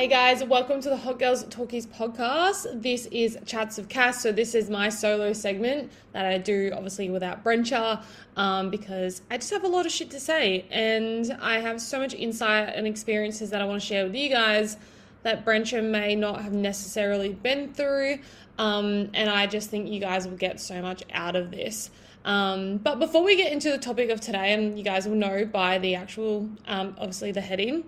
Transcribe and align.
Hey 0.00 0.08
guys, 0.08 0.42
welcome 0.42 0.80
to 0.80 0.88
the 0.88 0.96
Hot 0.96 1.18
Girls 1.18 1.44
Talkies 1.50 1.84
podcast. 1.84 2.80
This 2.80 3.04
is 3.12 3.36
Chats 3.44 3.76
of 3.76 3.90
Cass. 3.90 4.22
So, 4.22 4.32
this 4.32 4.54
is 4.54 4.70
my 4.70 4.88
solo 4.88 5.34
segment 5.34 5.92
that 6.12 6.24
I 6.24 6.38
do 6.38 6.72
obviously 6.74 7.10
without 7.10 7.44
Brencha 7.44 8.02
um, 8.34 8.70
because 8.70 9.20
I 9.30 9.36
just 9.36 9.50
have 9.50 9.62
a 9.62 9.68
lot 9.68 9.84
of 9.84 9.92
shit 9.92 10.10
to 10.12 10.18
say 10.18 10.64
and 10.70 11.36
I 11.42 11.58
have 11.58 11.82
so 11.82 11.98
much 11.98 12.14
insight 12.14 12.74
and 12.74 12.86
experiences 12.86 13.50
that 13.50 13.60
I 13.60 13.66
want 13.66 13.82
to 13.82 13.86
share 13.86 14.06
with 14.06 14.14
you 14.14 14.30
guys 14.30 14.78
that 15.22 15.44
Brencha 15.44 15.84
may 15.84 16.16
not 16.16 16.40
have 16.40 16.54
necessarily 16.54 17.34
been 17.34 17.74
through. 17.74 18.20
Um, 18.56 19.10
and 19.12 19.28
I 19.28 19.46
just 19.46 19.68
think 19.68 19.90
you 19.90 20.00
guys 20.00 20.26
will 20.26 20.38
get 20.38 20.60
so 20.60 20.80
much 20.80 21.02
out 21.12 21.36
of 21.36 21.50
this. 21.50 21.90
Um, 22.24 22.78
but 22.78 23.00
before 23.00 23.22
we 23.22 23.36
get 23.36 23.52
into 23.52 23.70
the 23.70 23.76
topic 23.76 24.08
of 24.08 24.22
today, 24.22 24.54
and 24.54 24.78
you 24.78 24.82
guys 24.82 25.06
will 25.06 25.16
know 25.16 25.44
by 25.44 25.76
the 25.76 25.94
actual, 25.94 26.48
um, 26.66 26.96
obviously, 26.98 27.32
the 27.32 27.42
heading 27.42 27.84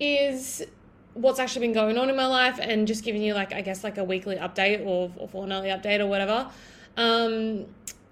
is 0.00 0.64
what's 1.14 1.38
actually 1.38 1.66
been 1.66 1.74
going 1.74 1.96
on 1.96 2.10
in 2.10 2.16
my 2.16 2.26
life 2.26 2.58
and 2.60 2.86
just 2.86 3.04
giving 3.04 3.22
you 3.22 3.34
like 3.34 3.52
I 3.52 3.60
guess 3.60 3.84
like 3.84 3.98
a 3.98 4.04
weekly 4.04 4.36
update 4.36 4.84
or, 4.84 5.12
or 5.16 5.28
fortnightly 5.28 5.70
update 5.70 6.00
or 6.00 6.06
whatever. 6.06 6.50
Um, 6.96 7.66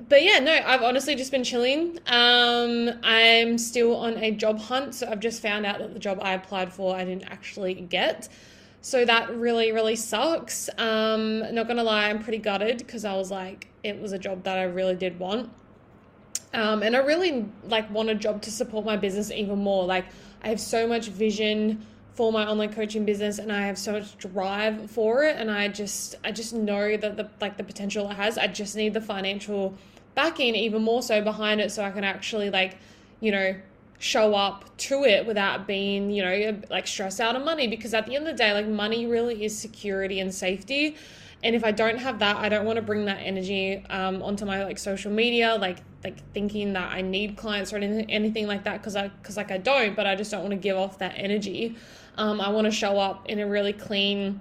but 0.09 0.23
yeah, 0.23 0.39
no, 0.39 0.53
I've 0.53 0.83
honestly 0.83 1.15
just 1.15 1.31
been 1.31 1.45
chilling. 1.45 1.99
Um, 2.07 2.91
I'm 3.03 3.59
still 3.59 3.97
on 3.97 4.17
a 4.19 4.33
job 4.33 4.59
hunt, 4.59 4.95
so 4.95 5.09
I've 5.09 5.21
just 5.21 5.41
found 5.43 5.65
out 5.65 5.79
that 5.79 5.93
the 5.93 6.01
job 6.01 6.19
I 6.23 6.35
applied 6.35 6.73
for 6.73 6.97
I 6.97 7.05
didn't 7.05 7.25
actually 7.25 7.75
get. 7.75 8.29
So 8.81 9.05
that 9.05 9.31
really, 9.37 9.71
really 9.71 9.95
sucks. 9.95 10.69
Um, 10.77 11.55
not 11.55 11.69
gonna 11.69 11.85
lie, 11.85 12.09
I'm 12.09 12.21
pretty 12.21 12.39
gutted 12.39 12.79
because 12.79 13.05
I 13.05 13.15
was 13.15 13.31
like, 13.31 13.69
it 13.85 14.01
was 14.01 14.13
a 14.13 14.19
job 14.19 14.43
that 14.45 14.59
I 14.59 14.65
really 14.65 14.97
did 14.97 15.19
want. 15.21 15.51
Um, 16.55 16.83
and 16.83 16.97
I 16.97 16.99
really 16.99 17.47
like 17.65 17.91
want 17.91 18.11
a 18.11 18.15
job 18.15 18.43
to 18.43 18.51
support 18.51 18.85
my 18.85 18.97
business 18.97 19.31
even 19.31 19.59
more. 19.59 19.85
Like 19.85 20.07
I 20.43 20.49
have 20.49 20.61
so 20.61 20.87
much 20.87 21.09
vision 21.09 21.87
for 22.15 22.31
my 22.31 22.47
online 22.47 22.73
coaching 22.73 23.05
business 23.05 23.39
and 23.39 23.51
I 23.51 23.63
have 23.63 23.79
so 23.79 23.93
much 23.93 24.19
drive 24.19 24.91
for 24.91 25.25
it 25.25 25.37
and 25.37 25.51
I 25.51 25.69
just 25.69 26.17
I 26.25 26.31
just 26.31 26.53
know 26.53 26.97
that 26.97 27.17
the 27.17 27.29
like 27.41 27.57
the 27.57 27.65
potential 27.65 28.11
it 28.11 28.15
has. 28.15 28.37
I 28.37 28.49
just 28.49 28.77
need 28.77 28.95
the 28.95 29.01
financial 29.01 29.75
backing 30.15 30.55
even 30.55 30.83
more 30.83 31.03
so 31.03 31.23
behind 31.23 31.61
it 31.61 31.73
so 31.73 31.83
I 31.83 31.91
can 31.91 32.05
actually 32.05 32.51
like, 32.51 32.77
you 33.21 33.33
know, 33.33 33.55
show 33.99 34.35
up 34.35 34.77
to 34.77 35.05
it 35.05 35.27
without 35.27 35.67
being, 35.67 36.11
you 36.11 36.23
know, 36.23 36.61
like 36.69 36.87
stressed 36.87 37.21
out 37.21 37.35
of 37.35 37.45
money 37.45 37.67
because 37.67 37.95
at 37.95 38.05
the 38.07 38.17
end 38.17 38.27
of 38.29 38.37
the 38.37 38.39
day 38.39 38.53
like 38.53 38.67
money 38.67 39.07
really 39.07 39.45
is 39.45 39.57
security 39.57 40.21
and 40.21 40.35
safety. 40.35 40.97
And 41.45 41.57
if 41.57 41.65
I 41.65 41.73
don't 41.73 41.99
have 41.99 42.19
that, 42.21 42.37
I 42.37 42.49
don't 42.49 42.65
want 42.65 42.77
to 42.77 42.83
bring 42.83 43.07
that 43.07 43.19
energy 43.19 43.85
um, 43.91 44.23
onto 44.23 44.45
my 44.45 44.65
like 44.65 44.79
social 44.79 45.11
media, 45.11 45.57
like 45.57 45.79
like 46.05 46.19
thinking 46.33 46.73
that 46.75 46.93
I 46.93 47.01
need 47.01 47.37
clients 47.37 47.73
or 47.73 47.77
anything, 47.77 48.11
anything 48.11 48.47
like 48.47 48.65
that 48.65 48.81
because 48.81 48.97
I 48.97 49.09
because 49.09 49.37
like 49.37 49.51
I 49.51 49.59
don't, 49.59 49.97
but 49.97 50.07
I 50.07 50.15
just 50.15 50.31
don't 50.31 50.43
want 50.43 50.53
to 50.53 50.57
give 50.57 50.77
off 50.77 50.99
that 50.99 51.15
energy. 51.17 51.77
Um, 52.17 52.41
I 52.41 52.51
want 52.51 52.67
to 52.67 52.71
show 52.71 52.99
up 52.99 53.29
in 53.29 53.41
a 53.41 53.47
really 53.47 53.73
clean, 53.73 54.41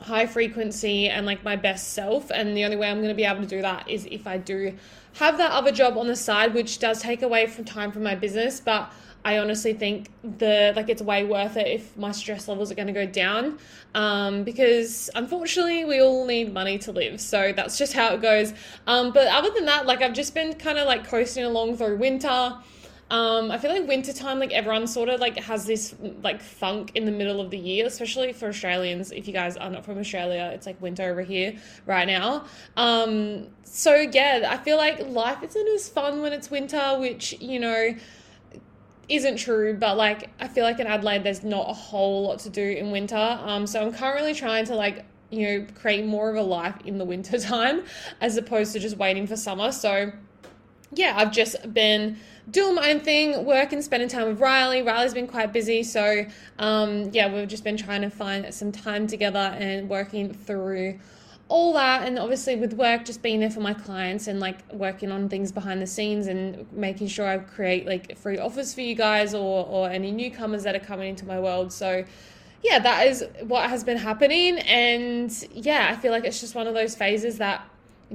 high 0.00 0.26
frequency 0.26 1.08
and 1.08 1.26
like 1.26 1.44
my 1.44 1.56
best 1.56 1.92
self. 1.92 2.30
And 2.30 2.56
the 2.56 2.64
only 2.64 2.76
way 2.76 2.90
I'm 2.90 2.98
going 2.98 3.08
to 3.08 3.14
be 3.14 3.24
able 3.24 3.42
to 3.42 3.46
do 3.46 3.62
that 3.62 3.88
is 3.88 4.06
if 4.10 4.26
I 4.26 4.38
do 4.38 4.76
have 5.14 5.38
that 5.38 5.52
other 5.52 5.72
job 5.72 5.96
on 5.96 6.06
the 6.06 6.16
side, 6.16 6.54
which 6.54 6.78
does 6.78 7.00
take 7.00 7.22
away 7.22 7.46
from 7.46 7.64
time 7.64 7.92
from 7.92 8.02
my 8.02 8.14
business. 8.14 8.60
But 8.60 8.92
I 9.24 9.38
honestly 9.38 9.72
think 9.72 10.10
the 10.22 10.74
like 10.76 10.90
it's 10.90 11.00
way 11.00 11.24
worth 11.24 11.56
it 11.56 11.66
if 11.66 11.96
my 11.96 12.12
stress 12.12 12.46
levels 12.46 12.70
are 12.70 12.74
going 12.74 12.88
to 12.88 12.92
go 12.92 13.06
down, 13.06 13.58
um, 13.94 14.44
because 14.44 15.08
unfortunately 15.14 15.86
we 15.86 16.02
all 16.02 16.26
need 16.26 16.52
money 16.52 16.76
to 16.78 16.92
live. 16.92 17.20
So 17.20 17.52
that's 17.56 17.78
just 17.78 17.94
how 17.94 18.12
it 18.14 18.20
goes. 18.20 18.52
Um, 18.86 19.12
but 19.12 19.26
other 19.28 19.50
than 19.50 19.64
that, 19.64 19.86
like 19.86 20.02
I've 20.02 20.12
just 20.12 20.34
been 20.34 20.54
kind 20.54 20.78
of 20.78 20.86
like 20.86 21.06
coasting 21.06 21.44
along 21.44 21.78
through 21.78 21.96
winter. 21.96 22.56
Um, 23.10 23.50
I 23.50 23.58
feel 23.58 23.70
like 23.70 23.86
wintertime, 23.86 24.38
like 24.38 24.52
everyone 24.52 24.86
sort 24.86 25.08
of 25.08 25.20
like 25.20 25.36
has 25.38 25.66
this 25.66 25.94
like 26.22 26.40
funk 26.40 26.92
in 26.94 27.04
the 27.04 27.12
middle 27.12 27.40
of 27.40 27.50
the 27.50 27.58
year, 27.58 27.86
especially 27.86 28.32
for 28.32 28.48
Australians. 28.48 29.12
If 29.12 29.26
you 29.26 29.32
guys 29.32 29.56
are 29.56 29.70
not 29.70 29.84
from 29.84 29.98
Australia, 29.98 30.50
it's 30.54 30.66
like 30.66 30.80
winter 30.80 31.04
over 31.04 31.22
here 31.22 31.56
right 31.86 32.06
now. 32.06 32.46
Um, 32.76 33.48
so 33.62 33.94
yeah, 33.94 34.48
I 34.48 34.56
feel 34.56 34.78
like 34.78 35.06
life 35.06 35.42
isn't 35.42 35.68
as 35.68 35.88
fun 35.88 36.22
when 36.22 36.32
it's 36.32 36.50
winter, 36.50 36.96
which, 36.98 37.34
you 37.40 37.60
know, 37.60 37.94
isn't 39.08 39.36
true, 39.36 39.76
but 39.76 39.96
like 39.96 40.30
I 40.40 40.48
feel 40.48 40.64
like 40.64 40.80
in 40.80 40.86
Adelaide 40.86 41.24
there's 41.24 41.44
not 41.44 41.68
a 41.68 41.74
whole 41.74 42.28
lot 42.28 42.38
to 42.40 42.50
do 42.50 42.62
in 42.62 42.90
winter. 42.90 43.16
Um, 43.16 43.66
so 43.66 43.82
I'm 43.82 43.92
currently 43.92 44.34
trying 44.34 44.64
to 44.66 44.74
like 44.74 45.04
you 45.30 45.46
know 45.60 45.66
create 45.74 46.04
more 46.04 46.30
of 46.30 46.36
a 46.36 46.42
life 46.42 46.76
in 46.84 46.98
the 46.98 47.04
winter 47.12 47.38
time 47.38 47.84
as 48.20 48.36
opposed 48.36 48.72
to 48.72 48.80
just 48.80 48.96
waiting 48.96 49.26
for 49.26 49.36
summer. 49.36 49.72
So 49.72 50.12
yeah, 50.92 51.14
I've 51.16 51.32
just 51.32 51.72
been 51.74 52.18
doing 52.50 52.74
my 52.74 52.90
own 52.90 53.00
thing, 53.00 53.44
working, 53.44 53.80
spending 53.82 54.08
time 54.08 54.28
with 54.28 54.40
Riley. 54.40 54.82
Riley's 54.82 55.14
been 55.14 55.26
quite 55.26 55.52
busy, 55.52 55.82
so 55.82 56.26
um, 56.58 57.10
yeah, 57.12 57.32
we've 57.32 57.48
just 57.48 57.64
been 57.64 57.76
trying 57.76 58.02
to 58.02 58.10
find 58.10 58.52
some 58.52 58.72
time 58.72 59.06
together 59.06 59.38
and 59.38 59.88
working 59.88 60.32
through 60.32 60.98
all 61.48 61.72
that. 61.74 62.06
And 62.06 62.18
obviously 62.18 62.56
with 62.56 62.72
work 62.74 63.04
just 63.04 63.22
being 63.22 63.40
there 63.40 63.50
for 63.50 63.60
my 63.60 63.74
clients 63.74 64.26
and 64.26 64.40
like 64.40 64.72
working 64.72 65.10
on 65.12 65.28
things 65.28 65.52
behind 65.52 65.80
the 65.80 65.86
scenes 65.86 66.26
and 66.26 66.70
making 66.72 67.08
sure 67.08 67.26
I 67.26 67.38
create 67.38 67.86
like 67.86 68.16
free 68.16 68.38
offers 68.38 68.74
for 68.74 68.80
you 68.80 68.94
guys 68.94 69.34
or 69.34 69.66
or 69.66 69.88
any 69.88 70.10
newcomers 70.10 70.62
that 70.64 70.74
are 70.74 70.80
coming 70.80 71.10
into 71.10 71.26
my 71.26 71.38
world. 71.38 71.72
So 71.72 72.04
yeah 72.62 72.78
that 72.78 73.06
is 73.06 73.24
what 73.42 73.68
has 73.68 73.84
been 73.84 73.98
happening. 73.98 74.58
And 74.60 75.30
yeah 75.52 75.88
I 75.90 75.96
feel 75.96 76.12
like 76.12 76.24
it's 76.24 76.40
just 76.40 76.54
one 76.54 76.66
of 76.66 76.74
those 76.74 76.94
phases 76.94 77.38
that 77.38 77.68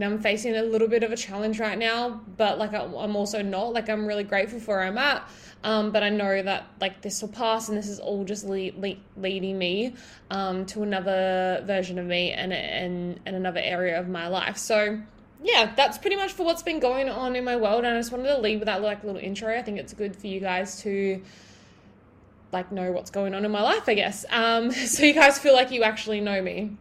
I'm 0.03 0.19
facing 0.19 0.55
a 0.55 0.61
little 0.61 0.87
bit 0.87 1.03
of 1.03 1.11
a 1.11 1.17
challenge 1.17 1.59
right 1.59 1.77
now, 1.77 2.21
but 2.37 2.57
like 2.57 2.73
I'm 2.73 3.15
also 3.15 3.41
not. 3.41 3.73
Like 3.73 3.89
I'm 3.89 4.05
really 4.05 4.23
grateful 4.23 4.59
for 4.59 4.77
where 4.77 4.83
I'm 4.83 4.97
at, 4.97 5.27
um, 5.63 5.91
but 5.91 6.03
I 6.03 6.09
know 6.09 6.41
that 6.41 6.67
like 6.79 7.01
this 7.01 7.21
will 7.21 7.29
pass, 7.29 7.69
and 7.69 7.77
this 7.77 7.87
is 7.87 7.99
all 7.99 8.23
just 8.23 8.45
le- 8.45 8.71
le- 8.77 8.97
leading 9.17 9.57
me 9.57 9.95
um, 10.31 10.65
to 10.67 10.83
another 10.83 11.63
version 11.65 11.99
of 11.99 12.05
me 12.05 12.31
and 12.31 12.53
and 12.53 13.19
and 13.25 13.35
another 13.35 13.61
area 13.61 13.99
of 13.99 14.07
my 14.07 14.27
life. 14.27 14.57
So 14.57 14.99
yeah, 15.43 15.73
that's 15.75 15.97
pretty 15.97 16.15
much 16.15 16.33
for 16.33 16.45
what's 16.45 16.63
been 16.63 16.79
going 16.79 17.09
on 17.09 17.35
in 17.35 17.43
my 17.43 17.55
world, 17.55 17.85
and 17.85 17.95
I 17.95 17.99
just 17.99 18.11
wanted 18.11 18.27
to 18.27 18.39
leave 18.39 18.59
with 18.59 18.67
that 18.67 18.81
like 18.81 19.03
little 19.03 19.21
intro. 19.21 19.57
I 19.57 19.61
think 19.61 19.79
it's 19.79 19.93
good 19.93 20.15
for 20.15 20.27
you 20.27 20.39
guys 20.39 20.81
to 20.83 21.21
like 22.51 22.71
know 22.71 22.91
what's 22.91 23.11
going 23.11 23.33
on 23.35 23.45
in 23.45 23.51
my 23.51 23.61
life, 23.61 23.87
I 23.87 23.93
guess. 23.93 24.25
Um, 24.29 24.71
so 24.71 25.03
you 25.03 25.13
guys 25.13 25.39
feel 25.39 25.53
like 25.53 25.71
you 25.71 25.83
actually 25.83 26.21
know 26.21 26.41
me. 26.41 26.77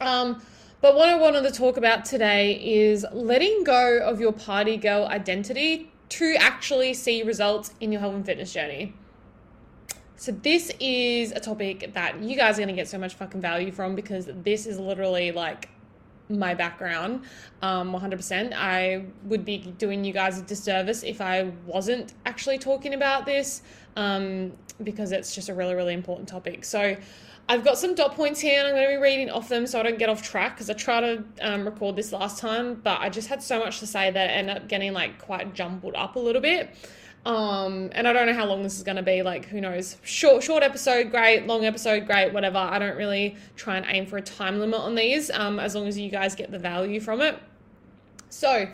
Um, 0.00 0.42
but 0.82 0.96
what 0.96 1.08
I 1.08 1.16
wanted 1.16 1.44
to 1.44 1.52
talk 1.52 1.76
about 1.76 2.04
today 2.04 2.54
is 2.54 3.06
letting 3.12 3.62
go 3.62 4.00
of 4.00 4.20
your 4.20 4.32
party 4.32 4.76
girl 4.76 5.06
identity 5.06 5.92
to 6.10 6.34
actually 6.38 6.92
see 6.92 7.22
results 7.22 7.72
in 7.80 7.92
your 7.92 8.00
health 8.00 8.14
and 8.14 8.26
fitness 8.26 8.52
journey. 8.52 8.92
So, 10.16 10.32
this 10.32 10.72
is 10.80 11.32
a 11.32 11.40
topic 11.40 11.94
that 11.94 12.20
you 12.20 12.36
guys 12.36 12.56
are 12.56 12.62
going 12.62 12.68
to 12.68 12.74
get 12.74 12.88
so 12.88 12.98
much 12.98 13.14
fucking 13.14 13.40
value 13.40 13.72
from 13.72 13.94
because 13.94 14.28
this 14.44 14.66
is 14.66 14.78
literally 14.78 15.30
like 15.30 15.68
my 16.28 16.54
background 16.54 17.24
um, 17.62 17.92
100%. 17.92 18.52
I 18.52 19.04
would 19.24 19.44
be 19.44 19.58
doing 19.58 20.04
you 20.04 20.12
guys 20.12 20.38
a 20.38 20.42
disservice 20.42 21.02
if 21.02 21.20
I 21.20 21.52
wasn't 21.64 22.14
actually 22.26 22.58
talking 22.58 22.94
about 22.94 23.24
this 23.24 23.62
um, 23.96 24.52
because 24.82 25.12
it's 25.12 25.34
just 25.34 25.48
a 25.48 25.54
really, 25.54 25.74
really 25.74 25.94
important 25.94 26.28
topic. 26.28 26.64
So, 26.64 26.96
I've 27.48 27.64
got 27.64 27.76
some 27.76 27.94
dot 27.94 28.14
points 28.14 28.40
here 28.40 28.58
and 28.58 28.68
I'm 28.68 28.74
going 28.74 28.88
to 28.88 28.96
be 28.96 29.02
reading 29.02 29.30
off 29.30 29.48
them 29.48 29.66
so 29.66 29.80
I 29.80 29.82
don't 29.82 29.98
get 29.98 30.08
off 30.08 30.22
track 30.22 30.54
because 30.54 30.70
I 30.70 30.74
tried 30.74 31.00
to 31.00 31.24
um, 31.40 31.64
record 31.64 31.96
this 31.96 32.12
last 32.12 32.38
time, 32.38 32.74
but 32.74 33.00
I 33.00 33.08
just 33.08 33.28
had 33.28 33.42
so 33.42 33.58
much 33.58 33.80
to 33.80 33.86
say 33.86 34.10
that 34.10 34.30
it 34.30 34.32
ended 34.32 34.56
up 34.56 34.68
getting 34.68 34.92
like 34.92 35.20
quite 35.20 35.52
jumbled 35.54 35.94
up 35.94 36.16
a 36.16 36.18
little 36.18 36.40
bit. 36.40 36.74
Um, 37.24 37.90
and 37.92 38.08
I 38.08 38.12
don't 38.12 38.26
know 38.26 38.34
how 38.34 38.46
long 38.46 38.62
this 38.62 38.76
is 38.76 38.82
going 38.82 38.96
to 38.96 39.02
be. 39.02 39.22
Like, 39.22 39.44
who 39.46 39.60
knows? 39.60 39.96
Short, 40.02 40.42
short 40.42 40.62
episode, 40.62 41.10
great. 41.10 41.46
Long 41.46 41.64
episode, 41.64 42.06
great. 42.06 42.32
Whatever. 42.32 42.58
I 42.58 42.78
don't 42.78 42.96
really 42.96 43.36
try 43.54 43.76
and 43.76 43.86
aim 43.88 44.06
for 44.06 44.16
a 44.16 44.22
time 44.22 44.58
limit 44.58 44.80
on 44.80 44.94
these, 44.94 45.30
um, 45.30 45.60
as 45.60 45.74
long 45.74 45.86
as 45.86 45.98
you 45.98 46.10
guys 46.10 46.34
get 46.34 46.50
the 46.50 46.58
value 46.58 47.00
from 47.00 47.20
it. 47.20 47.38
So, 48.28 48.66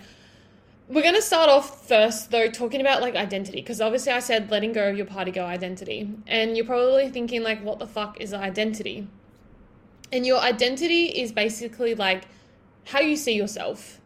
we're 0.88 1.02
going 1.02 1.14
to 1.14 1.22
start 1.22 1.50
off 1.50 1.86
first, 1.86 2.30
though, 2.30 2.50
talking 2.50 2.80
about 2.80 3.02
like 3.02 3.14
identity, 3.14 3.60
because 3.60 3.80
obviously 3.80 4.12
I 4.12 4.20
said 4.20 4.50
letting 4.50 4.72
go 4.72 4.88
of 4.88 4.96
your 4.96 5.06
party 5.06 5.30
girl 5.30 5.46
identity. 5.46 6.10
And 6.26 6.56
you're 6.56 6.66
probably 6.66 7.10
thinking, 7.10 7.42
like, 7.42 7.62
what 7.62 7.78
the 7.78 7.86
fuck 7.86 8.20
is 8.20 8.32
identity? 8.32 9.06
And 10.10 10.24
your 10.24 10.38
identity 10.40 11.06
is 11.06 11.30
basically 11.30 11.94
like 11.94 12.24
how 12.86 13.00
you 13.00 13.16
see 13.16 13.34
yourself, 13.34 14.00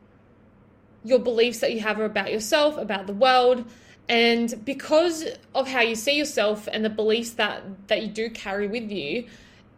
your 1.04 1.20
beliefs 1.20 1.60
that 1.60 1.72
you 1.72 1.80
have 1.80 2.00
about 2.00 2.32
yourself, 2.32 2.76
about 2.76 3.06
the 3.06 3.12
world. 3.12 3.64
And 4.08 4.64
because 4.64 5.24
of 5.54 5.68
how 5.68 5.82
you 5.82 5.94
see 5.94 6.18
yourself 6.18 6.68
and 6.72 6.84
the 6.84 6.90
beliefs 6.90 7.30
that, 7.34 7.62
that 7.86 8.02
you 8.02 8.08
do 8.08 8.28
carry 8.28 8.66
with 8.66 8.90
you, 8.90 9.26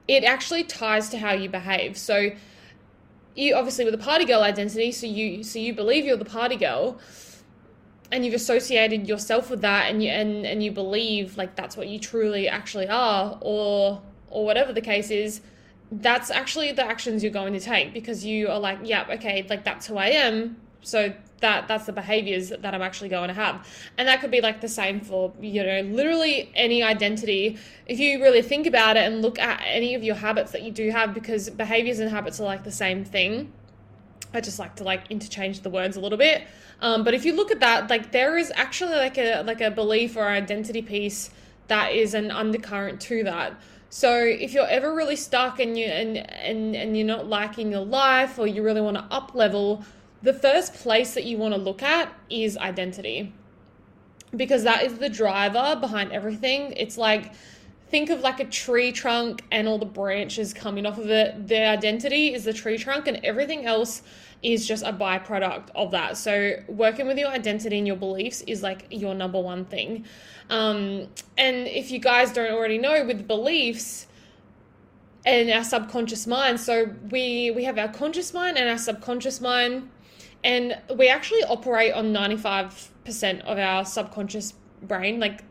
it 0.09 0.25
actually 0.25 0.65
ties 0.65 1.11
to 1.11 1.19
how 1.19 1.33
you 1.33 1.51
behave. 1.51 1.99
So, 1.99 2.31
you 3.35 3.55
obviously 3.55 3.85
with 3.85 3.95
a 3.95 3.99
party 3.99 4.25
girl 4.25 4.43
identity, 4.43 4.93
so 4.93 5.07
you 5.07 5.43
so 5.43 5.59
you 5.59 5.75
believe 5.75 6.05
you're 6.05 6.17
the 6.17 6.25
party 6.25 6.57
girl, 6.57 6.99
and 8.13 8.25
you've 8.25 8.35
associated 8.35 9.09
yourself 9.09 9.51
with 9.51 9.61
that, 9.63 9.91
and 9.91 10.03
you 10.03 10.11
and 10.11 10.47
and 10.47 10.63
you 10.63 10.71
believe 10.71 11.37
like 11.37 11.57
that's 11.57 11.77
what 11.77 11.89
you 11.89 11.99
truly 11.99 12.49
actually 12.49 12.89
are, 12.89 13.39
or 13.41 14.03
or 14.29 14.45
whatever 14.45 14.73
the 14.73 14.81
case 14.81 15.11
is. 15.11 15.41
That's 15.91 16.31
actually 16.31 16.73
the 16.73 16.85
actions 16.85 17.23
you're 17.23 17.33
going 17.33 17.53
to 17.53 17.61
take 17.61 17.93
because 17.93 18.25
you 18.25 18.49
are 18.49 18.59
like, 18.59 18.79
yeah, 18.83 19.07
okay, 19.11 19.47
like 19.49 19.65
that's 19.65 19.87
who 19.87 19.97
I 19.97 20.09
am. 20.09 20.57
So 20.83 21.13
that 21.45 21.69
that's 21.69 21.85
the 21.85 21.93
behaviors 21.93 22.49
that 22.49 22.75
I'm 22.75 22.81
actually 22.81 23.11
going 23.11 23.29
to 23.29 23.35
have. 23.35 23.69
And 23.99 24.09
that 24.09 24.23
could 24.23 24.31
be 24.31 24.41
like 24.41 24.63
the 24.63 24.69
same 24.69 25.01
for, 25.01 25.31
you 25.41 25.63
know, 25.63 25.83
literally 25.83 26.51
any 26.55 26.83
identity. 26.83 27.59
If 27.87 28.01
you 28.01 28.23
really 28.23 28.41
think 28.41 28.67
about 28.67 28.97
it 28.97 29.05
and 29.05 29.21
look 29.21 29.39
at 29.39 29.63
any 29.67 29.95
of 29.95 30.03
your 30.03 30.15
habits 30.15 30.53
that 30.53 30.63
you 30.63 30.73
do 30.73 30.91
have, 30.91 31.13
because 31.13 31.51
behaviors 31.51 31.99
and 31.99 32.11
habits 32.11 32.41
are 32.41 32.45
like 32.45 32.65
the 32.65 32.73
same 32.73 33.05
thing. 33.05 33.53
I 34.33 34.41
just 34.41 34.59
like 34.59 34.75
to 34.77 34.85
like 34.85 35.11
interchange 35.11 35.61
the 35.61 35.71
words 35.71 35.97
a 35.97 36.01
little 36.01 36.19
bit. 36.19 36.49
Um, 36.81 37.05
but 37.05 37.13
if 37.13 37.27
you 37.27 37.37
look 37.37 37.51
at 37.51 37.61
that, 37.61 37.91
like 37.91 38.11
there 38.11 38.39
is 38.39 38.51
actually 38.57 38.97
like 38.97 39.19
a 39.19 39.43
like 39.43 39.61
a 39.61 39.71
belief 39.71 40.17
or 40.17 40.27
identity 40.27 40.83
piece 40.83 41.31
that 41.69 41.93
is 41.93 42.15
an 42.15 42.31
undercurrent 42.31 43.01
to 43.03 43.23
that. 43.25 43.53
So 43.91 44.11
if 44.25 44.53
you're 44.55 44.67
ever 44.67 44.95
really 44.95 45.15
stuck 45.15 45.61
and 45.61 45.79
you 45.79 45.87
and 45.87 46.17
and 46.17 46.75
and 46.75 46.97
you're 46.97 47.07
not 47.07 47.29
liking 47.29 47.71
your 47.71 47.85
life 47.85 48.39
or 48.39 48.47
you 48.47 48.63
really 48.63 48.81
want 48.81 48.97
to 48.97 49.05
up 49.11 49.35
level, 49.35 49.85
the 50.25 50.33
first 50.33 50.75
place 50.75 51.15
that 51.15 51.25
you 51.25 51.37
want 51.37 51.55
to 51.55 51.61
look 51.61 51.83
at 51.83 52.13
is 52.31 52.57
identity. 52.57 53.33
Because 54.35 54.65
that 54.65 54.83
is 54.83 54.99
the 54.99 55.09
driver 55.09 55.79
behind 55.81 56.11
everything. 56.11 56.73
It's 56.77 56.99
like 56.99 57.33
think 57.89 58.11
of 58.11 58.21
like 58.21 58.41
a 58.41 58.47
tree 58.47 58.91
trunk 58.91 59.45
and 59.53 59.69
all 59.69 59.79
the 59.79 59.87
branches 59.87 60.53
coming 60.53 60.87
off 60.87 60.99
of 60.99 61.11
it. 61.11 61.47
The 61.47 61.65
identity 61.65 62.35
is 62.35 62.45
the 62.45 62.53
tree 62.53 62.79
trunk 62.79 63.07
and 63.07 63.21
everything 63.23 63.67
else 63.67 64.03
is 64.43 64.67
just 64.67 64.83
a 64.83 64.93
byproduct 64.93 65.69
of 65.75 65.91
that. 65.93 66.17
So 66.17 66.55
working 66.69 67.07
with 67.07 67.19
your 67.19 67.29
identity 67.29 67.79
and 67.79 67.87
your 67.87 67.97
beliefs 67.97 68.41
is 68.47 68.63
like 68.63 68.87
your 68.91 69.15
number 69.15 69.41
one 69.41 69.67
thing. 69.67 70.07
Um, 70.51 71.07
and 71.39 71.69
if 71.69 71.91
you 71.91 71.99
guys 71.99 72.33
don't 72.33 72.51
already 72.51 72.79
know, 72.79 73.05
with 73.05 73.29
beliefs 73.29 74.07
and 75.25 75.51
our 75.51 75.65
subconscious 75.65 76.27
mind, 76.27 76.61
so 76.61 76.95
we 77.11 77.51
we 77.53 77.65
have 77.65 77.79
our 77.79 77.89
conscious 77.89 78.35
mind 78.35 78.59
and 78.59 78.69
our 78.69 78.79
subconscious 78.79 79.41
mind, 79.41 79.89
and 80.45 80.79
we 80.97 81.09
actually 81.09 81.43
operate 81.43 81.93
on 81.93 82.13
ninety 82.13 82.37
five 82.37 82.91
percent 83.05 83.43
of 83.43 83.59
our 83.59 83.85
subconscious 83.85 84.55
brain, 84.83 85.19
like 85.19 85.43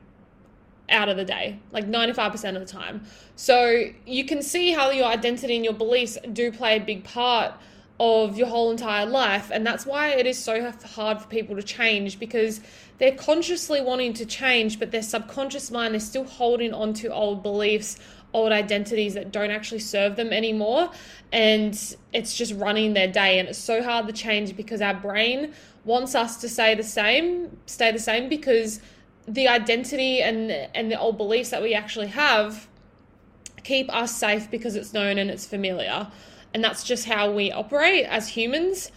out 0.89 1.09
of 1.09 1.17
the 1.17 1.25
day, 1.25 1.59
like 1.71 1.87
95% 1.87 2.55
of 2.55 2.61
the 2.61 2.65
time. 2.65 3.05
So 3.35 3.85
you 4.05 4.25
can 4.25 4.41
see 4.41 4.71
how 4.71 4.91
your 4.91 5.05
identity 5.05 5.55
and 5.55 5.65
your 5.65 5.73
beliefs 5.73 6.17
do 6.31 6.51
play 6.51 6.77
a 6.77 6.79
big 6.79 7.03
part 7.03 7.53
of 7.99 8.37
your 8.37 8.47
whole 8.47 8.71
entire 8.71 9.05
life. 9.05 9.49
And 9.51 9.65
that's 9.65 9.85
why 9.85 10.09
it 10.09 10.25
is 10.25 10.37
so 10.37 10.71
hard 10.95 11.21
for 11.21 11.27
people 11.27 11.55
to 11.55 11.63
change 11.63 12.19
because 12.19 12.61
they're 12.97 13.15
consciously 13.15 13.81
wanting 13.81 14.13
to 14.13 14.25
change, 14.25 14.79
but 14.79 14.91
their 14.91 15.03
subconscious 15.03 15.71
mind 15.71 15.95
is 15.95 16.05
still 16.05 16.25
holding 16.25 16.73
on 16.73 16.93
to 16.95 17.07
old 17.07 17.43
beliefs, 17.43 17.97
old 18.33 18.51
identities 18.51 19.13
that 19.13 19.31
don't 19.31 19.51
actually 19.51 19.79
serve 19.79 20.15
them 20.15 20.33
anymore. 20.33 20.89
And 21.31 21.73
it's 22.13 22.35
just 22.35 22.53
running 22.55 22.93
their 22.93 23.07
day. 23.07 23.39
And 23.39 23.47
it's 23.49 23.59
so 23.59 23.83
hard 23.83 24.07
to 24.07 24.13
change 24.13 24.55
because 24.55 24.81
our 24.81 24.93
brain 24.93 25.53
wants 25.85 26.15
us 26.15 26.37
to 26.37 26.49
stay 26.49 26.75
the 26.75 26.83
same, 26.83 27.57
stay 27.65 27.91
the 27.91 27.99
same 27.99 28.29
because 28.29 28.79
the 29.27 29.47
identity 29.47 30.21
and 30.21 30.51
and 30.51 30.91
the 30.91 30.99
old 30.99 31.17
beliefs 31.17 31.49
that 31.49 31.61
we 31.61 31.73
actually 31.73 32.07
have 32.07 32.67
keep 33.63 33.93
us 33.93 34.13
safe 34.15 34.51
because 34.51 34.75
it's 34.75 34.93
known 34.93 35.17
and 35.17 35.29
it's 35.29 35.45
familiar. 35.45 36.07
And 36.53 36.63
that's 36.63 36.83
just 36.83 37.05
how 37.05 37.31
we 37.31 37.51
operate 37.51 38.05
as 38.05 38.27
humans, 38.27 38.91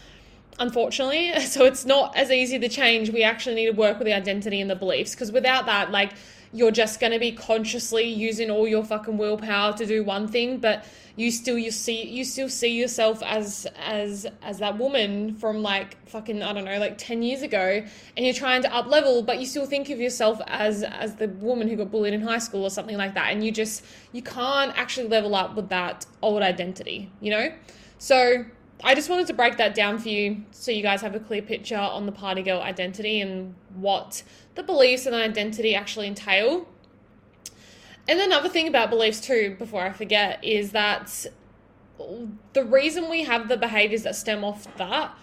unfortunately. 0.58 1.32
So 1.47 1.64
it's 1.64 1.87
not 1.87 2.17
as 2.17 2.31
easy 2.31 2.58
to 2.58 2.69
change. 2.69 3.11
We 3.11 3.23
actually 3.23 3.55
need 3.55 3.67
to 3.67 3.73
work 3.73 3.99
with 3.99 4.06
the 4.06 4.12
identity 4.12 4.61
and 4.61 4.70
the 4.70 4.75
beliefs 4.75 5.14
because 5.14 5.32
without 5.32 5.67
that, 5.67 5.91
like, 5.91 6.12
you're 6.53 6.70
just 6.70 7.00
going 7.00 7.12
to 7.12 7.19
be 7.19 7.32
consciously 7.32 8.05
using 8.05 8.50
all 8.50 8.67
your 8.67 8.85
fucking 8.85 9.19
willpower 9.19 9.73
to 9.75 9.85
do 9.85 10.03
one 10.03 10.29
thing 10.29 10.58
but 10.58 10.85
you 11.17 11.31
still 11.31 11.58
you 11.58 11.70
see 11.70 12.06
you 12.06 12.25
still 12.25 12.49
see 12.49 12.79
yourself 12.79 13.23
as 13.23 13.67
as 13.76 14.26
as 14.43 14.58
that 14.58 14.79
woman 14.79 15.35
from 15.35 15.62
like 15.62 15.97
fucking 16.08 16.43
I 16.43 16.53
don't 16.53 16.64
know 16.64 16.79
like 16.79 16.99
10 16.99 17.23
years 17.23 17.43
ago 17.43 17.82
and 18.17 18.25
you're 18.25 18.35
trying 18.35 18.62
to 18.62 18.75
up 18.75 18.87
level 18.87 19.23
but 19.23 19.41
you 19.41 19.47
still 19.47 19.67
think 19.67 19.91
of 19.91 19.99
yourself 19.99 20.41
as 20.47 20.82
as 20.82 21.17
the 21.17 21.29
woman 21.29 21.69
who 21.69 21.76
got 21.76 21.91
bullied 21.91 22.14
in 22.14 22.20
high 22.20 22.38
school 22.38 22.64
or 22.64 22.70
something 22.70 22.97
like 22.97 23.14
that 23.14 23.32
and 23.32 23.44
you 23.44 23.50
just 23.50 23.85
you 24.12 24.23
can't 24.23 24.76
actually 24.79 25.09
level 25.09 25.35
up 25.35 25.56
with 25.56 25.69
that 25.70 26.06
old 26.23 26.43
identity 26.43 27.11
you 27.20 27.31
know 27.31 27.52
so 27.99 28.44
I 28.84 28.94
just 28.94 29.08
wanted 29.08 29.26
to 29.28 29.32
break 29.32 29.56
that 29.56 29.75
down 29.75 29.99
for 29.99 30.08
you 30.08 30.44
so 30.50 30.70
you 30.70 30.82
guys 30.82 31.00
have 31.00 31.14
a 31.14 31.20
clear 31.20 31.43
picture 31.43 31.76
on 31.78 32.06
the 32.06 32.12
party 32.12 32.43
girl 32.43 32.61
identity 32.61 33.20
and 33.20 33.55
what 33.75 34.23
the 34.55 34.62
beliefs 34.62 35.06
and 35.06 35.14
identity 35.14 35.75
actually 35.75 36.06
entail. 36.06 36.69
And 38.08 38.20
another 38.20 38.49
thing 38.49 38.69
about 38.69 38.90
beliefs, 38.90 39.20
too, 39.20 39.56
before 39.58 39.82
I 39.82 39.93
forget, 39.93 40.44
is 40.44 40.73
that 40.73 41.26
the 42.52 42.64
reason 42.64 43.11
we 43.11 43.25
have 43.25 43.49
the 43.49 43.56
behaviors 43.56 44.02
that 44.02 44.14
stem 44.14 44.44
off 44.44 44.76
that, 44.76 45.14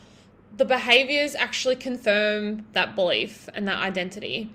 the 0.57 0.65
behaviors 0.65 1.35
actually 1.35 1.75
confirm 1.75 2.65
that 2.73 2.95
belief 2.95 3.47
and 3.53 3.67
that 3.67 3.77
identity. 3.77 4.49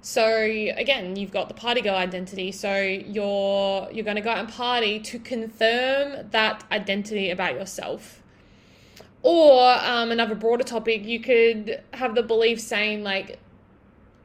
So 0.00 0.24
again, 0.26 1.16
you've 1.16 1.32
got 1.32 1.48
the 1.48 1.54
party 1.54 1.80
girl 1.80 1.96
identity. 1.96 2.52
So 2.52 2.76
you're 2.80 3.88
you're 3.90 4.04
going 4.04 4.16
to 4.16 4.22
go 4.22 4.30
out 4.30 4.38
and 4.38 4.48
party 4.48 5.00
to 5.00 5.18
confirm 5.18 6.30
that 6.30 6.64
identity 6.70 7.30
about 7.30 7.54
yourself. 7.54 8.22
Or 9.22 9.74
um, 9.80 10.10
another 10.10 10.34
broader 10.34 10.64
topic, 10.64 11.04
you 11.04 11.20
could 11.20 11.82
have 11.94 12.14
the 12.14 12.22
belief 12.22 12.60
saying, 12.60 13.02
like, 13.02 13.38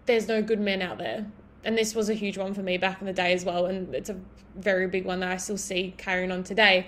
there's 0.05 0.27
no 0.27 0.41
good 0.41 0.59
men 0.59 0.81
out 0.81 0.97
there. 0.97 1.25
And 1.63 1.77
this 1.77 1.95
was 1.95 2.09
a 2.09 2.13
huge 2.13 2.37
one 2.37 2.53
for 2.53 2.61
me 2.61 2.77
back 2.77 3.01
in 3.01 3.07
the 3.07 3.13
day 3.13 3.33
as 3.33 3.45
well. 3.45 3.65
And 3.65 3.93
it's 3.95 4.09
a 4.09 4.17
very 4.55 4.87
big 4.87 5.05
one 5.05 5.19
that 5.21 5.31
I 5.31 5.37
still 5.37 5.57
see 5.57 5.93
carrying 5.97 6.31
on 6.31 6.43
today. 6.43 6.87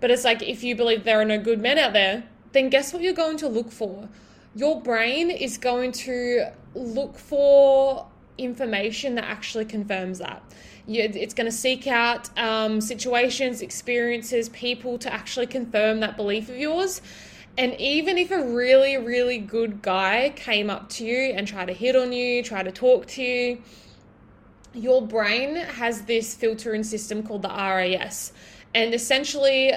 But 0.00 0.10
it's 0.10 0.24
like, 0.24 0.42
if 0.42 0.62
you 0.62 0.76
believe 0.76 1.04
there 1.04 1.20
are 1.20 1.24
no 1.24 1.38
good 1.38 1.60
men 1.60 1.78
out 1.78 1.92
there, 1.92 2.24
then 2.52 2.70
guess 2.70 2.92
what 2.92 3.02
you're 3.02 3.12
going 3.12 3.36
to 3.38 3.48
look 3.48 3.70
for? 3.70 4.08
Your 4.54 4.80
brain 4.80 5.30
is 5.30 5.58
going 5.58 5.92
to 5.92 6.50
look 6.74 7.18
for 7.18 8.06
information 8.38 9.14
that 9.16 9.24
actually 9.24 9.64
confirms 9.66 10.18
that. 10.18 10.42
It's 10.88 11.34
going 11.34 11.44
to 11.48 11.56
seek 11.56 11.86
out 11.86 12.36
um, 12.38 12.80
situations, 12.80 13.62
experiences, 13.62 14.48
people 14.48 14.98
to 14.98 15.12
actually 15.12 15.46
confirm 15.46 16.00
that 16.00 16.16
belief 16.16 16.48
of 16.48 16.56
yours. 16.56 17.00
And 17.58 17.74
even 17.78 18.16
if 18.16 18.30
a 18.30 18.42
really, 18.42 18.96
really 18.96 19.38
good 19.38 19.82
guy 19.82 20.32
came 20.36 20.70
up 20.70 20.88
to 20.90 21.04
you 21.04 21.32
and 21.34 21.46
tried 21.46 21.66
to 21.66 21.74
hit 21.74 21.96
on 21.96 22.12
you, 22.12 22.42
try 22.42 22.62
to 22.62 22.72
talk 22.72 23.06
to 23.08 23.22
you, 23.22 23.62
your 24.72 25.06
brain 25.06 25.56
has 25.56 26.02
this 26.02 26.34
filtering 26.34 26.84
system 26.84 27.22
called 27.22 27.42
the 27.42 27.48
RAS. 27.48 28.32
And 28.74 28.94
essentially, 28.94 29.72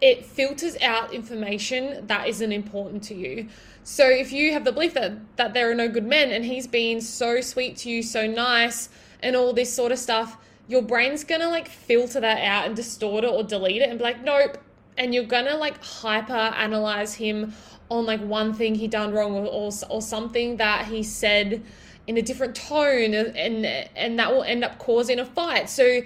it 0.00 0.24
filters 0.24 0.76
out 0.80 1.12
information 1.12 2.06
that 2.06 2.26
isn't 2.28 2.52
important 2.52 3.02
to 3.04 3.14
you. 3.14 3.48
So 3.84 4.08
if 4.08 4.32
you 4.32 4.52
have 4.52 4.64
the 4.64 4.72
belief 4.72 4.94
that, 4.94 5.12
that 5.36 5.54
there 5.54 5.70
are 5.70 5.74
no 5.74 5.88
good 5.88 6.06
men 6.06 6.30
and 6.30 6.44
he's 6.44 6.66
been 6.66 7.00
so 7.00 7.40
sweet 7.40 7.76
to 7.78 7.90
you, 7.90 8.02
so 8.02 8.26
nice, 8.26 8.88
and 9.22 9.36
all 9.36 9.52
this 9.52 9.72
sort 9.72 9.92
of 9.92 9.98
stuff, 9.98 10.38
your 10.68 10.82
brain's 10.82 11.24
gonna 11.24 11.48
like 11.48 11.68
filter 11.68 12.20
that 12.20 12.42
out 12.42 12.66
and 12.66 12.74
distort 12.74 13.24
it 13.24 13.30
or 13.30 13.42
delete 13.42 13.82
it 13.82 13.90
and 13.90 13.98
be 13.98 14.04
like, 14.04 14.22
nope, 14.22 14.58
and 14.96 15.14
you're 15.14 15.24
gonna 15.24 15.56
like 15.56 15.82
hyper 15.82 16.32
analyze 16.32 17.14
him 17.14 17.52
on 17.90 18.06
like 18.06 18.20
one 18.20 18.54
thing 18.54 18.74
he 18.74 18.88
done 18.88 19.12
wrong 19.12 19.34
or, 19.34 19.46
or, 19.46 19.70
or 19.90 20.02
something 20.02 20.56
that 20.56 20.86
he 20.86 21.02
said 21.02 21.62
in 22.06 22.16
a 22.16 22.22
different 22.22 22.54
tone 22.54 23.14
uh, 23.14 23.32
and 23.36 23.64
and 23.66 24.18
that 24.18 24.30
will 24.32 24.42
end 24.44 24.64
up 24.64 24.78
causing 24.78 25.18
a 25.18 25.24
fight. 25.24 25.68
So 25.68 26.00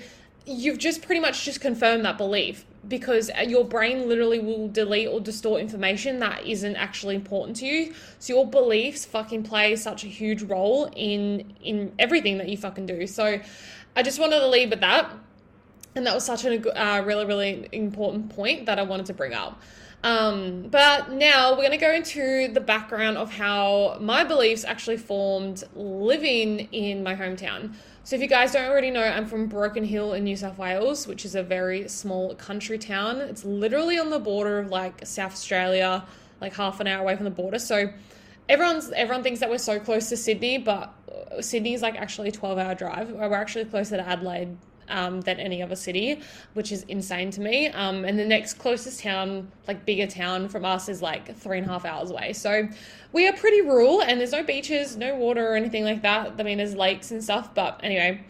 you've 0.47 0.79
just 0.79 1.03
pretty 1.03 1.21
much 1.21 1.45
just 1.45 1.61
confirmed 1.61 2.05
that 2.05 2.17
belief 2.17 2.65
because 2.87 3.31
uh, 3.37 3.43
your 3.43 3.65
brain 3.65 4.09
literally 4.09 4.39
will 4.39 4.69
delete 4.69 5.09
or 5.09 5.21
distort 5.21 5.61
information 5.61 6.21
that 6.21 6.47
isn't 6.47 6.77
actually 6.77 7.15
important 7.15 7.57
to 7.57 7.67
you. 7.67 7.95
So 8.19 8.35
your 8.35 8.47
beliefs 8.47 9.05
fucking 9.05 9.43
play 9.43 9.77
such 9.77 10.05
a 10.05 10.09
huge 10.09 10.43
role 10.43 10.91
in 10.97 11.55
in 11.63 11.93
everything 11.99 12.39
that 12.39 12.49
you 12.49 12.57
fucking 12.57 12.87
do. 12.87 13.07
So 13.07 13.41
i 13.97 14.03
just 14.03 14.21
wanted 14.21 14.39
to 14.39 14.49
leave 14.49 14.71
with 14.71 14.81
that 14.81 15.11
and 15.95 16.07
that 16.07 16.15
was 16.15 16.25
such 16.25 16.45
a 16.45 16.81
uh, 16.81 17.03
really, 17.03 17.25
really 17.25 17.69
important 17.73 18.31
point 18.31 18.67
that 18.67 18.79
I 18.79 18.83
wanted 18.83 19.07
to 19.07 19.15
bring 19.15 19.35
up. 19.35 19.61
Um, 20.05 20.69
but 20.71 21.11
now 21.11 21.51
we're 21.51 21.57
going 21.57 21.71
to 21.73 21.77
go 21.77 21.93
into 21.93 22.49
the 22.53 22.61
background 22.61 23.19
of 23.19 23.33
how 23.33 23.99
my 24.01 24.23
beliefs 24.23 24.65
actually 24.65 24.97
formed 24.97 25.65
living 25.75 26.69
in 26.71 27.03
my 27.03 27.17
hometown. 27.17 27.75
So, 28.05 28.17
if 28.17 28.23
you 28.23 28.29
guys 28.29 28.53
don't 28.53 28.71
already 28.71 28.91
know, 28.91 29.03
I'm 29.03 29.27
from 29.27 29.49
Broken 29.49 29.85
Hill 29.85 30.15
in 30.15 30.25
New 30.25 30.37
South 30.37 30.57
Wales, 30.57 31.07
which 31.07 31.25
is 31.25 31.35
a 31.35 31.43
very 31.43 31.89
small 31.89 32.35
country 32.37 32.79
town. 32.79 33.21
It's 33.21 33.45
literally 33.45 33.99
on 33.99 34.09
the 34.11 34.21
border 34.21 34.61
of 34.61 34.69
like 34.69 35.05
South 35.05 35.33
Australia, 35.33 36.07
like 36.41 36.55
half 36.55 36.81
an 36.81 36.87
hour 36.87 37.03
away 37.03 37.17
from 37.17 37.25
the 37.25 37.31
border. 37.31 37.59
So, 37.59 37.93
everyone's 38.49 38.91
everyone 38.93 39.25
thinks 39.25 39.41
that 39.41 39.51
we're 39.51 39.59
so 39.59 39.81
close 39.81 40.09
to 40.11 40.17
Sydney, 40.17 40.59
but 40.59 40.95
Sydney 41.41 41.75
is 41.75 41.83
like 41.83 41.97
actually 41.97 42.29
a 42.29 42.33
12 42.33 42.57
hour 42.57 42.75
drive. 42.75 43.11
We're 43.11 43.35
actually 43.35 43.65
closer 43.65 43.97
to 43.97 44.09
Adelaide 44.09 44.57
um, 44.89 45.21
than 45.21 45.39
any 45.41 45.63
other 45.63 45.77
city, 45.77 46.21
which 46.55 46.73
is 46.73 46.83
insane 46.85 47.31
to 47.33 47.41
me. 47.41 47.69
Um, 47.69 48.05
and 48.05 48.19
the 48.19 48.25
next 48.25 48.55
closest 48.55 49.01
town, 49.01 49.51
like 49.67 49.85
bigger 49.85 50.07
town 50.07 50.49
from 50.49 50.65
us, 50.65 50.89
is 50.89 51.03
like 51.03 51.37
three 51.37 51.59
and 51.59 51.67
a 51.67 51.71
half 51.71 51.85
hours 51.85 52.11
away. 52.11 52.33
So 52.33 52.69
we 53.13 53.29
are 53.29 53.33
pretty 53.33 53.63
rural, 53.63 54.03
and 54.03 54.21
there's 54.21 54.33
no 54.33 54.43
beaches, 54.43 54.97
no 54.97 55.15
water 55.15 55.53
or 55.53 55.57
anything 55.57 55.85
like 55.85 56.03
that. 56.03 56.35
I 56.39 56.43
mean, 56.43 56.59
there's 56.59 56.75
lakes 56.75 57.11
and 57.11 57.23
stuff, 57.23 57.55
but 57.55 57.81
anyway. 57.83 58.21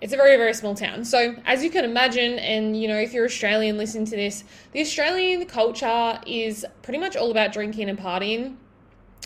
It's 0.00 0.12
a 0.12 0.16
very, 0.16 0.36
very 0.36 0.54
small 0.54 0.76
town. 0.76 1.04
So, 1.04 1.34
as 1.44 1.64
you 1.64 1.70
can 1.70 1.84
imagine, 1.84 2.38
and 2.38 2.80
you 2.80 2.86
know, 2.86 2.98
if 2.98 3.12
you're 3.12 3.24
Australian 3.24 3.76
listening 3.76 4.04
to 4.04 4.14
this, 4.14 4.44
the 4.70 4.80
Australian 4.80 5.44
culture 5.46 6.20
is 6.24 6.64
pretty 6.82 7.00
much 7.00 7.16
all 7.16 7.32
about 7.32 7.52
drinking 7.52 7.88
and 7.88 7.98
partying 7.98 8.54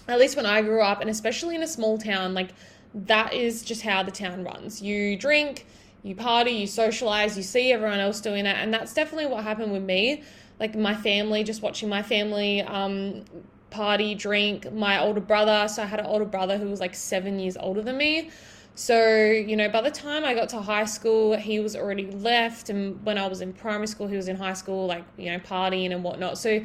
at 0.08 0.18
least 0.18 0.36
when 0.36 0.46
I 0.46 0.62
grew 0.62 0.82
up, 0.82 1.00
and 1.00 1.08
especially 1.08 1.54
in 1.54 1.62
a 1.62 1.66
small 1.66 1.98
town, 1.98 2.34
like 2.34 2.50
that 2.94 3.32
is 3.32 3.62
just 3.62 3.82
how 3.82 4.02
the 4.02 4.10
town 4.10 4.44
runs. 4.44 4.82
You 4.82 5.16
drink, 5.16 5.66
you 6.02 6.14
party, 6.14 6.52
you 6.52 6.66
socialize, 6.66 7.36
you 7.36 7.42
see 7.42 7.72
everyone 7.72 8.00
else 8.00 8.20
doing 8.20 8.46
it, 8.46 8.56
and 8.56 8.72
that's 8.74 8.92
definitely 8.92 9.26
what 9.26 9.44
happened 9.44 9.72
with 9.72 9.82
me. 9.82 10.22
Like 10.58 10.74
my 10.74 10.94
family, 10.94 11.44
just 11.44 11.62
watching 11.62 11.88
my 11.88 12.02
family 12.02 12.62
um, 12.62 13.24
party, 13.70 14.14
drink. 14.14 14.72
My 14.72 15.00
older 15.00 15.20
brother, 15.20 15.68
so 15.68 15.82
I 15.82 15.86
had 15.86 16.00
an 16.00 16.06
older 16.06 16.24
brother 16.24 16.58
who 16.58 16.68
was 16.68 16.80
like 16.80 16.94
seven 16.94 17.38
years 17.38 17.56
older 17.56 17.82
than 17.82 17.96
me. 17.96 18.30
So, 18.74 19.26
you 19.26 19.56
know, 19.56 19.68
by 19.68 19.82
the 19.82 19.90
time 19.90 20.24
I 20.24 20.34
got 20.34 20.48
to 20.50 20.60
high 20.60 20.86
school, 20.86 21.36
he 21.36 21.60
was 21.60 21.76
already 21.76 22.10
left. 22.10 22.70
And 22.70 23.04
when 23.04 23.18
I 23.18 23.26
was 23.26 23.40
in 23.40 23.52
primary 23.52 23.86
school, 23.86 24.06
he 24.06 24.16
was 24.16 24.28
in 24.28 24.36
high 24.36 24.54
school, 24.54 24.86
like, 24.86 25.04
you 25.18 25.30
know, 25.30 25.38
partying 25.38 25.92
and 25.92 26.02
whatnot. 26.02 26.38
So 26.38 26.64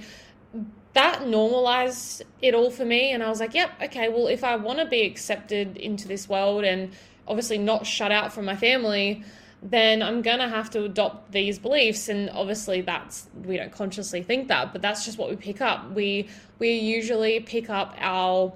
that 0.93 1.27
normalized 1.27 2.23
it 2.41 2.53
all 2.53 2.71
for 2.71 2.85
me. 2.85 3.11
And 3.11 3.21
I 3.21 3.29
was 3.29 3.39
like, 3.39 3.53
yep, 3.53 3.71
okay, 3.81 4.09
well, 4.09 4.27
if 4.27 4.43
I 4.43 4.55
want 4.55 4.79
to 4.79 4.85
be 4.85 5.01
accepted 5.01 5.75
into 5.77 6.07
this 6.07 6.29
world 6.29 6.63
and 6.63 6.91
obviously 7.27 7.57
not 7.57 7.85
shut 7.85 8.11
out 8.11 8.33
from 8.33 8.45
my 8.45 8.55
family, 8.55 9.23
then 9.61 10.03
I'm 10.03 10.21
going 10.21 10.39
to 10.39 10.47
have 10.47 10.69
to 10.71 10.83
adopt 10.83 11.31
these 11.31 11.59
beliefs. 11.59 12.09
And 12.09 12.29
obviously, 12.29 12.81
that's, 12.81 13.27
we 13.43 13.57
don't 13.57 13.71
consciously 13.71 14.21
think 14.23 14.47
that, 14.49 14.71
but 14.71 14.81
that's 14.81 15.05
just 15.05 15.17
what 15.17 15.29
we 15.29 15.35
pick 15.35 15.61
up. 15.61 15.91
We, 15.91 16.29
we 16.59 16.73
usually 16.73 17.39
pick 17.39 17.69
up 17.69 17.95
our, 17.97 18.53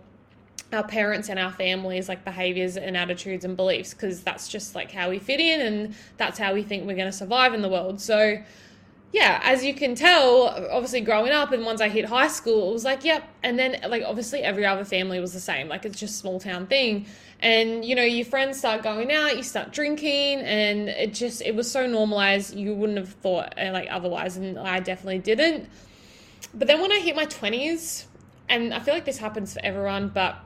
our 0.71 0.83
parents 0.83 1.29
and 1.29 1.39
our 1.39 1.51
families 1.51 2.07
like 2.07 2.23
behaviors 2.23 2.77
and 2.77 2.95
attitudes 2.95 3.45
and 3.45 3.57
beliefs 3.57 3.93
because 3.93 4.21
that's 4.21 4.47
just 4.47 4.75
like 4.75 4.91
how 4.91 5.09
we 5.09 5.19
fit 5.19 5.39
in 5.39 5.61
and 5.61 5.95
that's 6.17 6.37
how 6.37 6.53
we 6.53 6.63
think 6.63 6.85
we're 6.85 6.95
going 6.95 7.11
to 7.11 7.17
survive 7.17 7.53
in 7.53 7.61
the 7.61 7.69
world. 7.69 7.99
So, 7.99 8.41
yeah, 9.11 9.41
as 9.43 9.65
you 9.65 9.73
can 9.73 9.93
tell, 9.93 10.47
obviously 10.71 11.01
growing 11.01 11.33
up 11.33 11.51
and 11.51 11.65
once 11.65 11.81
I 11.81 11.89
hit 11.89 12.05
high 12.05 12.29
school, 12.29 12.69
it 12.69 12.73
was 12.73 12.85
like, 12.85 13.03
yep. 13.03 13.23
And 13.43 13.59
then 13.59 13.77
like 13.89 14.03
obviously 14.05 14.41
every 14.41 14.65
other 14.65 14.85
family 14.85 15.19
was 15.19 15.33
the 15.33 15.39
same. 15.39 15.67
Like 15.67 15.83
it's 15.83 15.99
just 15.99 16.17
small 16.17 16.39
town 16.39 16.67
thing. 16.67 17.07
And 17.41 17.83
you 17.83 17.95
know, 17.95 18.03
your 18.03 18.25
friends 18.25 18.57
start 18.57 18.83
going 18.83 19.11
out, 19.11 19.35
you 19.35 19.43
start 19.43 19.73
drinking, 19.73 20.39
and 20.41 20.87
it 20.87 21.13
just 21.13 21.41
it 21.41 21.55
was 21.55 21.69
so 21.69 21.87
normalized 21.87 22.55
you 22.55 22.73
wouldn't 22.73 22.99
have 22.99 23.09
thought 23.09 23.53
uh, 23.59 23.71
like 23.73 23.87
otherwise, 23.89 24.37
and 24.37 24.59
I 24.59 24.79
definitely 24.79 25.19
didn't. 25.19 25.67
But 26.53 26.67
then 26.67 26.81
when 26.81 26.91
I 26.91 26.99
hit 26.99 27.15
my 27.15 27.25
twenties, 27.25 28.05
and 28.47 28.73
I 28.73 28.79
feel 28.79 28.93
like 28.93 29.05
this 29.05 29.17
happens 29.17 29.55
for 29.55 29.59
everyone, 29.65 30.09
but 30.09 30.37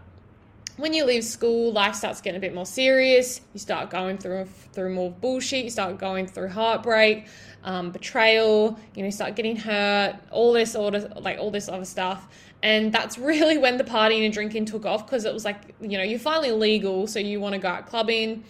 when 0.78 0.94
you 0.94 1.06
leave 1.06 1.24
school, 1.24 1.72
life 1.72 1.96
starts 1.96 2.22
getting 2.22 2.38
a 2.38 2.42
bit 2.42 2.54
more 2.54 2.66
serious. 2.66 3.42
You 3.54 3.60
start 3.60 3.90
going 3.90 4.18
through 4.18 4.46
through 4.74 4.94
more 4.94 5.12
bullshit. 5.12 5.64
You 5.64 5.70
start 5.70 5.98
going 5.98 6.28
through 6.28 6.50
heartbreak 6.50 7.28
um, 7.66 7.92
betrayal, 7.92 8.80
you 8.94 9.02
know, 9.02 9.08
you 9.08 9.12
start 9.12 9.36
getting 9.36 9.56
hurt, 9.56 10.16
all 10.32 10.54
this 10.54 10.76
order, 10.76 11.12
like 11.20 11.40
all 11.40 11.52
this 11.52 11.68
other 11.68 11.84
stuff. 11.84 12.28
And 12.64 12.94
that's 12.94 13.18
really 13.18 13.58
when 13.58 13.78
the 13.78 13.84
partying 13.84 14.24
and 14.24 14.34
drinking 14.34 14.66
took 14.66 14.86
off 14.86 15.06
because 15.06 15.26
it 15.26 15.34
was 15.34 15.44
like, 15.44 15.76
you 15.82 15.98
know, 15.98 16.04
you're 16.04 16.20
finally 16.20 16.52
legal, 16.52 17.08
so 17.08 17.20
you 17.20 17.40
want 17.40 17.54
to 17.54 17.60
go 17.60 17.68
out 17.68 17.88
clubbing. 17.88 18.46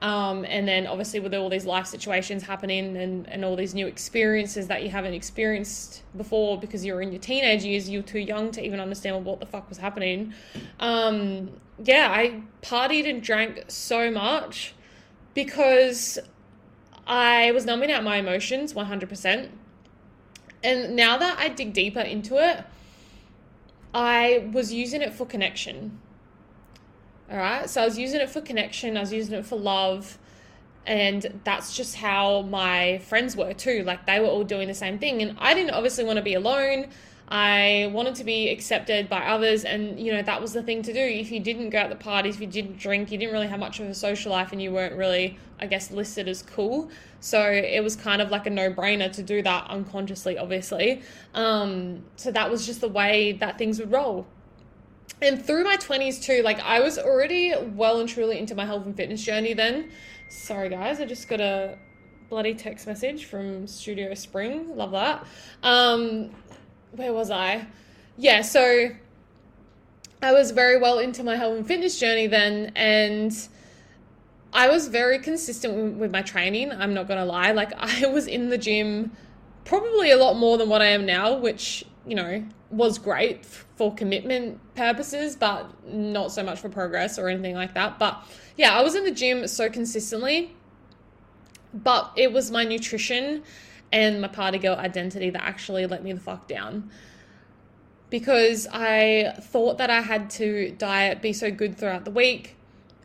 Um, 0.00 0.44
and 0.46 0.66
then 0.66 0.88
obviously 0.88 1.20
with 1.20 1.32
all 1.32 1.48
these 1.48 1.64
life 1.64 1.86
situations 1.86 2.42
happening 2.42 2.96
and, 2.96 3.28
and 3.28 3.44
all 3.44 3.54
these 3.54 3.72
new 3.72 3.86
experiences 3.86 4.66
that 4.66 4.82
you 4.82 4.90
haven't 4.90 5.14
experienced 5.14 6.02
before 6.16 6.58
because 6.58 6.84
you're 6.84 7.02
in 7.02 7.12
your 7.12 7.20
teenage 7.20 7.62
years, 7.62 7.88
you're 7.88 8.02
too 8.02 8.18
young 8.18 8.50
to 8.52 8.64
even 8.64 8.80
understand 8.80 9.24
what 9.24 9.38
the 9.38 9.46
fuck 9.46 9.68
was 9.68 9.78
happening. 9.78 10.34
Um, 10.80 11.50
yeah, 11.82 12.08
I 12.10 12.42
partied 12.62 13.08
and 13.08 13.22
drank 13.22 13.64
so 13.68 14.10
much 14.10 14.74
because 15.34 16.18
I 17.06 17.52
was 17.52 17.64
numbing 17.64 17.90
out 17.90 18.04
my 18.04 18.16
emotions 18.16 18.74
100%. 18.74 19.48
And 20.64 20.94
now 20.94 21.16
that 21.16 21.38
I 21.38 21.48
dig 21.48 21.72
deeper 21.72 22.00
into 22.00 22.36
it, 22.36 22.64
I 23.92 24.48
was 24.52 24.72
using 24.72 25.02
it 25.02 25.12
for 25.12 25.26
connection. 25.26 25.98
All 27.30 27.36
right. 27.36 27.68
So 27.68 27.82
I 27.82 27.84
was 27.84 27.98
using 27.98 28.20
it 28.20 28.30
for 28.30 28.40
connection, 28.40 28.96
I 28.96 29.00
was 29.00 29.12
using 29.12 29.34
it 29.34 29.46
for 29.46 29.56
love. 29.56 30.18
And 30.84 31.40
that's 31.44 31.76
just 31.76 31.96
how 31.96 32.42
my 32.42 32.98
friends 32.98 33.36
were 33.36 33.54
too. 33.54 33.84
Like 33.84 34.06
they 34.06 34.20
were 34.20 34.26
all 34.26 34.44
doing 34.44 34.68
the 34.68 34.74
same 34.74 34.98
thing. 34.98 35.22
And 35.22 35.36
I 35.38 35.54
didn't 35.54 35.70
obviously 35.70 36.04
want 36.04 36.16
to 36.16 36.22
be 36.22 36.34
alone. 36.34 36.88
I 37.28 37.90
wanted 37.92 38.14
to 38.16 38.24
be 38.24 38.50
accepted 38.50 39.08
by 39.08 39.20
others, 39.20 39.64
and 39.64 39.98
you 39.98 40.12
know 40.12 40.22
that 40.22 40.40
was 40.40 40.52
the 40.52 40.62
thing 40.62 40.82
to 40.82 40.92
do. 40.92 41.00
If 41.00 41.30
you 41.30 41.40
didn't 41.40 41.70
go 41.70 41.78
out 41.78 41.88
the 41.88 41.96
parties, 41.96 42.34
if 42.34 42.40
you 42.42 42.46
didn't 42.46 42.78
drink, 42.78 43.10
you 43.10 43.18
didn't 43.18 43.32
really 43.32 43.48
have 43.48 43.60
much 43.60 43.80
of 43.80 43.86
a 43.86 43.94
social 43.94 44.32
life, 44.32 44.52
and 44.52 44.60
you 44.60 44.72
weren't 44.72 44.96
really, 44.96 45.38
I 45.58 45.66
guess, 45.66 45.90
listed 45.90 46.28
as 46.28 46.42
cool. 46.42 46.90
So 47.20 47.40
it 47.40 47.82
was 47.82 47.96
kind 47.96 48.20
of 48.20 48.30
like 48.30 48.46
a 48.46 48.50
no-brainer 48.50 49.10
to 49.12 49.22
do 49.22 49.42
that 49.42 49.70
unconsciously, 49.70 50.36
obviously. 50.36 51.02
Um, 51.34 52.04
so 52.16 52.32
that 52.32 52.50
was 52.50 52.66
just 52.66 52.80
the 52.80 52.88
way 52.88 53.32
that 53.32 53.58
things 53.58 53.78
would 53.78 53.92
roll. 53.92 54.26
And 55.22 55.40
through 55.40 55.62
my 55.62 55.76
twenties 55.76 56.18
too, 56.18 56.42
like 56.42 56.58
I 56.60 56.80
was 56.80 56.98
already 56.98 57.54
well 57.74 58.00
and 58.00 58.08
truly 58.08 58.38
into 58.38 58.56
my 58.56 58.66
health 58.66 58.86
and 58.86 58.96
fitness 58.96 59.22
journey 59.22 59.54
then. 59.54 59.90
Sorry 60.28 60.68
guys, 60.68 61.00
I 61.00 61.04
just 61.04 61.28
got 61.28 61.40
a 61.40 61.78
bloody 62.28 62.54
text 62.54 62.88
message 62.88 63.26
from 63.26 63.68
Studio 63.68 64.14
Spring. 64.14 64.76
Love 64.76 64.90
that. 64.90 65.24
Um, 65.62 66.30
where 66.92 67.12
was 67.12 67.30
I? 67.30 67.66
Yeah, 68.16 68.42
so 68.42 68.90
I 70.22 70.32
was 70.32 70.50
very 70.50 70.78
well 70.78 70.98
into 70.98 71.24
my 71.24 71.36
health 71.36 71.56
and 71.56 71.66
fitness 71.66 71.98
journey 71.98 72.26
then, 72.26 72.72
and 72.76 73.32
I 74.52 74.68
was 74.68 74.88
very 74.88 75.18
consistent 75.18 75.98
with 75.98 76.12
my 76.12 76.22
training. 76.22 76.70
I'm 76.70 76.94
not 76.94 77.08
gonna 77.08 77.24
lie. 77.24 77.52
Like, 77.52 77.72
I 77.76 78.06
was 78.06 78.26
in 78.26 78.48
the 78.48 78.58
gym 78.58 79.12
probably 79.64 80.10
a 80.10 80.16
lot 80.16 80.36
more 80.36 80.58
than 80.58 80.68
what 80.68 80.82
I 80.82 80.86
am 80.86 81.06
now, 81.06 81.34
which, 81.34 81.84
you 82.06 82.14
know, 82.14 82.44
was 82.70 82.98
great 82.98 83.44
for 83.44 83.94
commitment 83.94 84.58
purposes, 84.74 85.36
but 85.36 85.70
not 85.86 86.32
so 86.32 86.42
much 86.42 86.58
for 86.60 86.68
progress 86.68 87.18
or 87.18 87.28
anything 87.28 87.54
like 87.54 87.74
that. 87.74 87.98
But 87.98 88.22
yeah, 88.56 88.76
I 88.76 88.82
was 88.82 88.94
in 88.94 89.04
the 89.04 89.10
gym 89.10 89.46
so 89.46 89.68
consistently, 89.68 90.54
but 91.74 92.12
it 92.16 92.32
was 92.32 92.50
my 92.50 92.64
nutrition 92.64 93.42
and 93.92 94.20
my 94.20 94.28
party 94.28 94.58
girl 94.58 94.76
identity 94.76 95.30
that 95.30 95.42
actually 95.42 95.86
let 95.86 96.02
me 96.02 96.12
the 96.12 96.20
fuck 96.20 96.48
down. 96.48 96.90
Because 98.10 98.66
I 98.72 99.34
thought 99.40 99.78
that 99.78 99.90
I 99.90 100.00
had 100.00 100.30
to 100.30 100.70
diet, 100.72 101.22
be 101.22 101.32
so 101.32 101.50
good 101.50 101.78
throughout 101.78 102.04
the 102.04 102.10
week, 102.10 102.56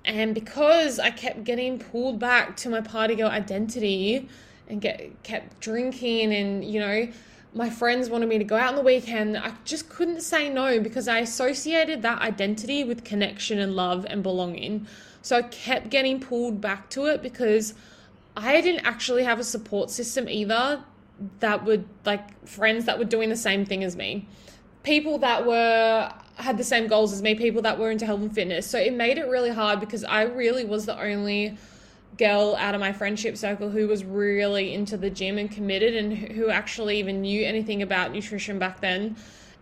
and 0.03 0.33
because 0.33 0.99
I 0.99 1.11
kept 1.11 1.43
getting 1.43 1.79
pulled 1.79 2.19
back 2.19 2.57
to 2.57 2.69
my 2.69 2.81
party 2.81 3.15
girl 3.15 3.29
identity 3.29 4.27
and 4.69 4.81
get 4.81 5.23
kept 5.23 5.59
drinking 5.59 6.33
and 6.33 6.63
you 6.63 6.79
know 6.79 7.07
my 7.53 7.69
friends 7.69 8.09
wanted 8.09 8.27
me 8.27 8.37
to 8.37 8.43
go 8.43 8.55
out 8.55 8.69
on 8.69 8.75
the 8.75 8.81
weekend 8.81 9.37
i 9.37 9.53
just 9.63 9.89
couldn't 9.89 10.21
say 10.21 10.49
no 10.49 10.79
because 10.79 11.07
i 11.07 11.19
associated 11.19 12.01
that 12.01 12.21
identity 12.21 12.83
with 12.83 13.03
connection 13.03 13.59
and 13.59 13.75
love 13.75 14.05
and 14.09 14.23
belonging 14.23 14.85
so 15.21 15.37
i 15.37 15.41
kept 15.41 15.89
getting 15.89 16.19
pulled 16.19 16.59
back 16.59 16.89
to 16.89 17.05
it 17.05 17.21
because 17.21 17.73
I 18.37 18.61
didn't 18.61 18.85
actually 18.85 19.23
have 19.23 19.39
a 19.39 19.43
support 19.43 19.89
system 19.89 20.29
either 20.29 20.83
that 21.39 21.65
would 21.65 21.85
like 22.05 22.47
friends 22.47 22.85
that 22.85 22.99
were 22.99 23.05
doing 23.05 23.29
the 23.29 23.35
same 23.35 23.65
thing 23.65 23.83
as 23.83 23.95
me. 23.95 24.27
People 24.83 25.17
that 25.19 25.45
were 25.45 26.13
had 26.35 26.57
the 26.57 26.63
same 26.63 26.87
goals 26.87 27.11
as 27.11 27.23
me, 27.23 27.33
people 27.33 27.63
that 27.63 27.79
were 27.79 27.89
into 27.89 28.05
health 28.05 28.21
and 28.21 28.33
fitness. 28.33 28.67
So 28.67 28.77
it 28.77 28.93
made 28.93 29.17
it 29.17 29.27
really 29.27 29.49
hard 29.49 29.79
because 29.79 30.03
I 30.03 30.21
really 30.21 30.65
was 30.65 30.85
the 30.85 30.99
only 31.01 31.57
girl 32.17 32.55
out 32.59 32.75
of 32.75 32.79
my 32.79 32.93
friendship 32.93 33.37
circle 33.37 33.71
who 33.71 33.87
was 33.87 34.03
really 34.03 34.73
into 34.73 34.97
the 34.97 35.09
gym 35.09 35.39
and 35.39 35.49
committed 35.49 35.95
and 35.95 36.15
who 36.15 36.49
actually 36.49 36.99
even 36.99 37.21
knew 37.21 37.43
anything 37.43 37.81
about 37.81 38.11
nutrition 38.11 38.59
back 38.59 38.81
then. 38.81 39.15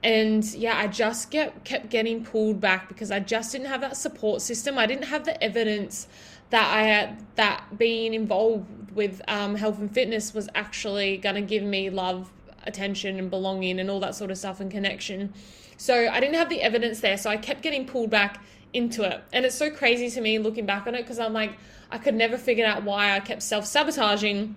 And 0.06 0.46
yeah, 0.54 0.78
I 0.78 0.86
just 0.86 1.32
kept 1.32 1.66
kept 1.66 1.90
getting 1.90 2.24
pulled 2.24 2.62
back 2.62 2.88
because 2.88 3.10
I 3.10 3.20
just 3.20 3.52
didn't 3.52 3.70
have 3.70 3.82
that 3.82 3.98
support 3.98 4.44
system. 4.44 4.78
I 4.78 4.86
didn't 4.86 5.06
have 5.06 5.26
the 5.26 5.44
evidence 5.44 6.08
that 6.52 6.72
I 6.72 6.84
had 6.84 7.26
that 7.38 7.64
being 7.76 8.14
involved 8.14 8.92
with 8.92 9.20
um, 9.28 9.56
health 9.56 9.80
and 9.80 9.92
fitness 9.92 10.32
was 10.32 10.48
actually 10.54 11.18
going 11.18 11.34
to 11.34 11.42
give 11.42 11.64
me 11.64 11.90
love, 11.90 12.32
attention, 12.68 13.18
and 13.18 13.32
belonging, 13.32 13.80
and 13.80 13.90
all 13.90 14.00
that 14.02 14.14
sort 14.14 14.30
of 14.30 14.38
stuff 14.38 14.60
and 14.60 14.70
connection. 14.70 15.34
So 15.78 16.08
I 16.08 16.20
didn't 16.20 16.36
have 16.36 16.50
the 16.50 16.62
evidence 16.62 17.00
there, 17.00 17.18
so 17.18 17.32
I 17.32 17.38
kept 17.38 17.64
getting 17.64 17.88
pulled 17.88 18.12
back 18.12 18.44
into 18.74 19.04
it, 19.04 19.24
and 19.34 19.44
it's 19.44 19.56
so 19.56 19.72
crazy 19.72 20.12
to 20.12 20.22
me 20.22 20.38
looking 20.38 20.68
back 20.68 20.86
on 20.86 20.94
it 20.94 21.02
because 21.02 21.18
I'm 21.18 21.34
like, 21.34 21.58
I 21.90 21.98
could 21.98 22.14
never 22.14 22.38
figure 22.38 22.68
out 22.68 22.84
why 22.84 23.16
I 23.16 23.22
kept 23.22 23.42
self 23.42 23.66
sabotaging 23.66 24.56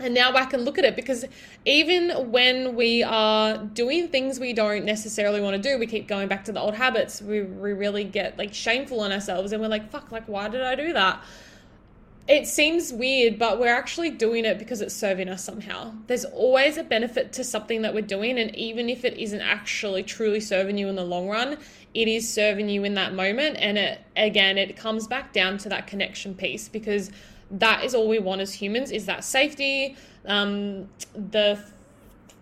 and 0.00 0.14
now 0.14 0.32
I 0.34 0.46
can 0.46 0.62
look 0.62 0.78
at 0.78 0.84
it 0.84 0.96
because 0.96 1.24
even 1.64 2.30
when 2.30 2.74
we 2.74 3.02
are 3.02 3.58
doing 3.58 4.08
things 4.08 4.40
we 4.40 4.52
don't 4.52 4.84
necessarily 4.84 5.40
want 5.40 5.62
to 5.62 5.62
do, 5.62 5.78
we 5.78 5.86
keep 5.86 6.08
going 6.08 6.28
back 6.28 6.44
to 6.46 6.52
the 6.52 6.60
old 6.60 6.74
habits. 6.74 7.20
We, 7.20 7.42
we 7.42 7.72
really 7.72 8.04
get 8.04 8.38
like 8.38 8.54
shameful 8.54 9.00
on 9.00 9.12
ourselves 9.12 9.52
and 9.52 9.60
we're 9.60 9.68
like, 9.68 9.90
fuck, 9.90 10.10
like, 10.10 10.26
why 10.26 10.48
did 10.48 10.62
I 10.62 10.74
do 10.74 10.92
that? 10.94 11.22
It 12.28 12.46
seems 12.46 12.92
weird, 12.92 13.38
but 13.38 13.58
we're 13.58 13.74
actually 13.74 14.10
doing 14.10 14.44
it 14.44 14.58
because 14.58 14.80
it's 14.80 14.94
serving 14.94 15.28
us 15.28 15.42
somehow. 15.42 15.92
There's 16.06 16.24
always 16.24 16.76
a 16.76 16.84
benefit 16.84 17.32
to 17.34 17.44
something 17.44 17.82
that 17.82 17.92
we're 17.92 18.02
doing, 18.02 18.38
and 18.38 18.54
even 18.54 18.88
if 18.88 19.04
it 19.04 19.18
isn't 19.18 19.40
actually 19.40 20.04
truly 20.04 20.38
serving 20.38 20.78
you 20.78 20.86
in 20.86 20.94
the 20.94 21.04
long 21.04 21.28
run, 21.28 21.58
it 21.92 22.06
is 22.06 22.32
serving 22.32 22.68
you 22.68 22.84
in 22.84 22.94
that 22.94 23.14
moment. 23.14 23.56
And 23.58 23.76
it 23.76 24.00
again, 24.16 24.58
it 24.58 24.76
comes 24.76 25.08
back 25.08 25.32
down 25.32 25.58
to 25.58 25.68
that 25.70 25.88
connection 25.88 26.34
piece 26.34 26.68
because 26.68 27.10
that 27.50 27.84
is 27.84 27.94
all 27.94 28.08
we 28.08 28.18
want 28.18 28.40
as 28.40 28.54
humans 28.54 28.90
is 28.90 29.06
that 29.06 29.24
safety 29.24 29.96
um, 30.26 30.88
the 31.14 31.62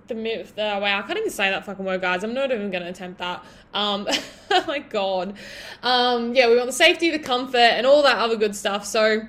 the. 0.08 0.42
Uh, 0.42 0.80
wow, 0.80 0.98
I 0.98 1.02
can't 1.02 1.18
even 1.18 1.30
say 1.30 1.50
that 1.50 1.64
fucking 1.64 1.84
word, 1.84 2.00
guys. 2.00 2.24
I'm 2.24 2.34
not 2.34 2.50
even 2.50 2.70
going 2.70 2.82
to 2.82 2.88
attempt 2.88 3.18
that. 3.18 3.44
Um, 3.74 4.08
oh 4.50 4.64
my 4.66 4.78
god. 4.78 5.34
Um, 5.82 6.34
yeah, 6.34 6.48
we 6.48 6.56
want 6.56 6.66
the 6.66 6.72
safety, 6.72 7.10
the 7.10 7.18
comfort, 7.18 7.56
and 7.56 7.86
all 7.86 8.02
that 8.02 8.16
other 8.16 8.36
good 8.36 8.56
stuff. 8.56 8.84
So 8.86 9.26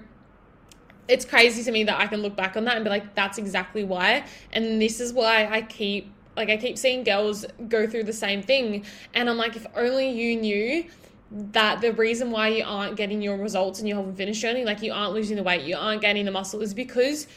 it's 1.07 1.25
crazy 1.25 1.63
to 1.63 1.71
me 1.71 1.83
that 1.83 1.99
I 1.99 2.07
can 2.07 2.21
look 2.21 2.35
back 2.35 2.55
on 2.55 2.65
that 2.65 2.75
and 2.75 2.83
be 2.83 2.89
like, 2.89 3.15
that's 3.15 3.37
exactly 3.37 3.83
why. 3.83 4.25
And 4.53 4.81
this 4.81 4.99
is 4.99 5.11
why 5.11 5.47
I 5.47 5.61
keep 5.61 6.11
like 6.35 6.49
I 6.49 6.57
keep 6.57 6.77
seeing 6.77 7.03
girls 7.03 7.45
go 7.67 7.85
through 7.85 8.03
the 8.03 8.13
same 8.13 8.41
thing. 8.41 8.85
And 9.13 9.29
I'm 9.29 9.37
like, 9.37 9.55
if 9.57 9.67
only 9.75 10.09
you 10.09 10.39
knew 10.39 10.85
that 11.31 11.81
the 11.81 11.93
reason 11.93 12.31
why 12.31 12.47
you 12.47 12.63
aren't 12.65 12.95
getting 12.95 13.21
your 13.21 13.37
results 13.37 13.79
and 13.79 13.87
you 13.87 13.95
haven't 13.95 14.15
finished 14.15 14.41
journey, 14.41 14.65
like 14.65 14.81
you 14.81 14.91
aren't 14.91 15.13
losing 15.13 15.35
the 15.37 15.43
weight, 15.43 15.61
you 15.61 15.75
aren't 15.77 16.01
gaining 16.01 16.25
the 16.25 16.31
muscle, 16.31 16.61
is 16.61 16.73
because 16.73 17.27